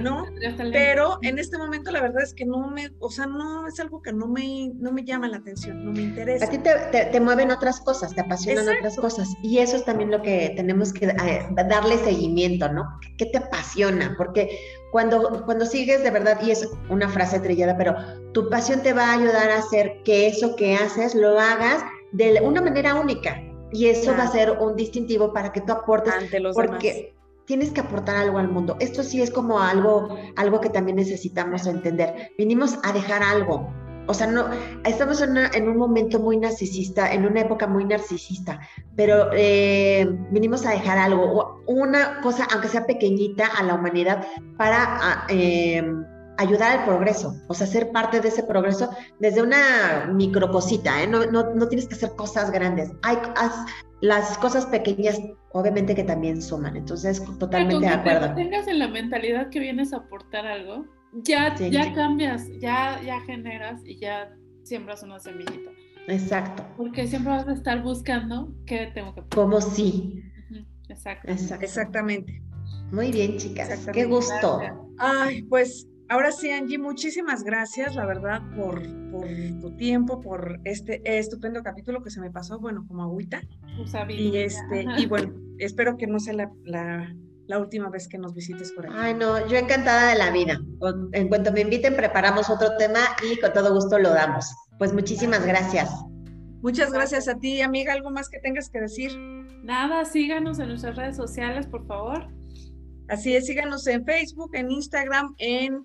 [0.00, 0.24] ¿no?
[0.72, 4.00] Pero en este momento la verdad es que no me, o sea, no es algo
[4.00, 6.46] que no me, no me llama la atención, no me interesa.
[6.46, 9.28] A ti te, te, mueven otras cosas, te apasionan otras cosas.
[9.42, 12.84] Y eso es también lo que tenemos que eh, darle seguimiento, ¿no?
[13.18, 14.14] ¿Qué te apasiona?
[14.16, 14.48] Porque
[14.90, 17.94] cuando, cuando sigues de verdad, y es una frase trillada, pero
[18.32, 21.82] tu pasión te va a ayudar a hacer que eso que haces lo hagas
[22.12, 23.40] de una manera única.
[23.72, 26.12] Y eso va a ser un distintivo para que tú aportes.
[26.12, 27.14] Ante los porque,
[27.50, 28.76] tienes que aportar algo al mundo.
[28.78, 32.30] Esto sí es como algo, algo que también necesitamos entender.
[32.38, 33.68] Vinimos a dejar algo.
[34.06, 34.50] O sea, no,
[34.84, 38.60] estamos en, un momento muy narcisista, en una época muy narcisista,
[38.96, 44.26] pero eh, vinimos a dejar algo, una cosa, aunque sea pequeñita, a la humanidad
[44.56, 45.84] para eh,
[46.38, 51.06] ayudar al progreso, o sea, ser parte de ese progreso desde una microcosita, ¿eh?
[51.06, 52.90] no, no, no, tienes que hacer cosas grandes.
[53.02, 53.18] Hay,
[54.00, 55.20] las cosas pequeñas
[55.52, 58.28] obviamente que también suman, entonces totalmente de acuerdo.
[58.28, 63.20] Te tengas en la mentalidad que vienes a aportar algo, ya, ya cambias, ya, ya
[63.22, 64.32] generas y ya
[64.62, 65.70] siembras una semillita.
[66.06, 66.64] Exacto.
[66.76, 70.22] Porque siempre vas a estar buscando qué tengo que Como sí.
[70.88, 71.30] Exacto.
[71.30, 72.42] Exactamente.
[72.90, 73.88] Muy bien, chicas.
[73.92, 74.60] Qué gusto.
[74.98, 78.82] Ay, pues Ahora sí, Angie, muchísimas gracias, la verdad, por,
[79.12, 79.28] por
[79.60, 83.40] tu tiempo, por este estupendo capítulo que se me pasó, bueno, como agüita.
[84.08, 87.14] Y, este, y bueno, espero que no sea la, la,
[87.50, 88.94] la, última vez que nos visites por aquí.
[88.96, 90.60] Ay, no, yo encantada de la vida.
[91.12, 94.46] En cuanto me inviten, preparamos otro tema y con todo gusto lo damos.
[94.78, 95.90] Pues muchísimas gracias.
[96.62, 97.92] Muchas gracias a ti, amiga.
[97.92, 99.12] ¿Algo más que tengas que decir?
[99.62, 102.28] Nada, síganos en nuestras redes sociales, por favor.
[103.08, 105.84] Así es, síganos en Facebook, en Instagram, en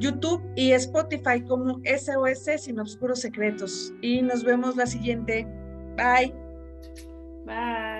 [0.00, 3.92] YouTube y Spotify como SOS Sin Obscuros Secretos.
[4.02, 5.46] Y nos vemos la siguiente.
[5.96, 6.34] Bye.
[7.46, 7.93] Bye.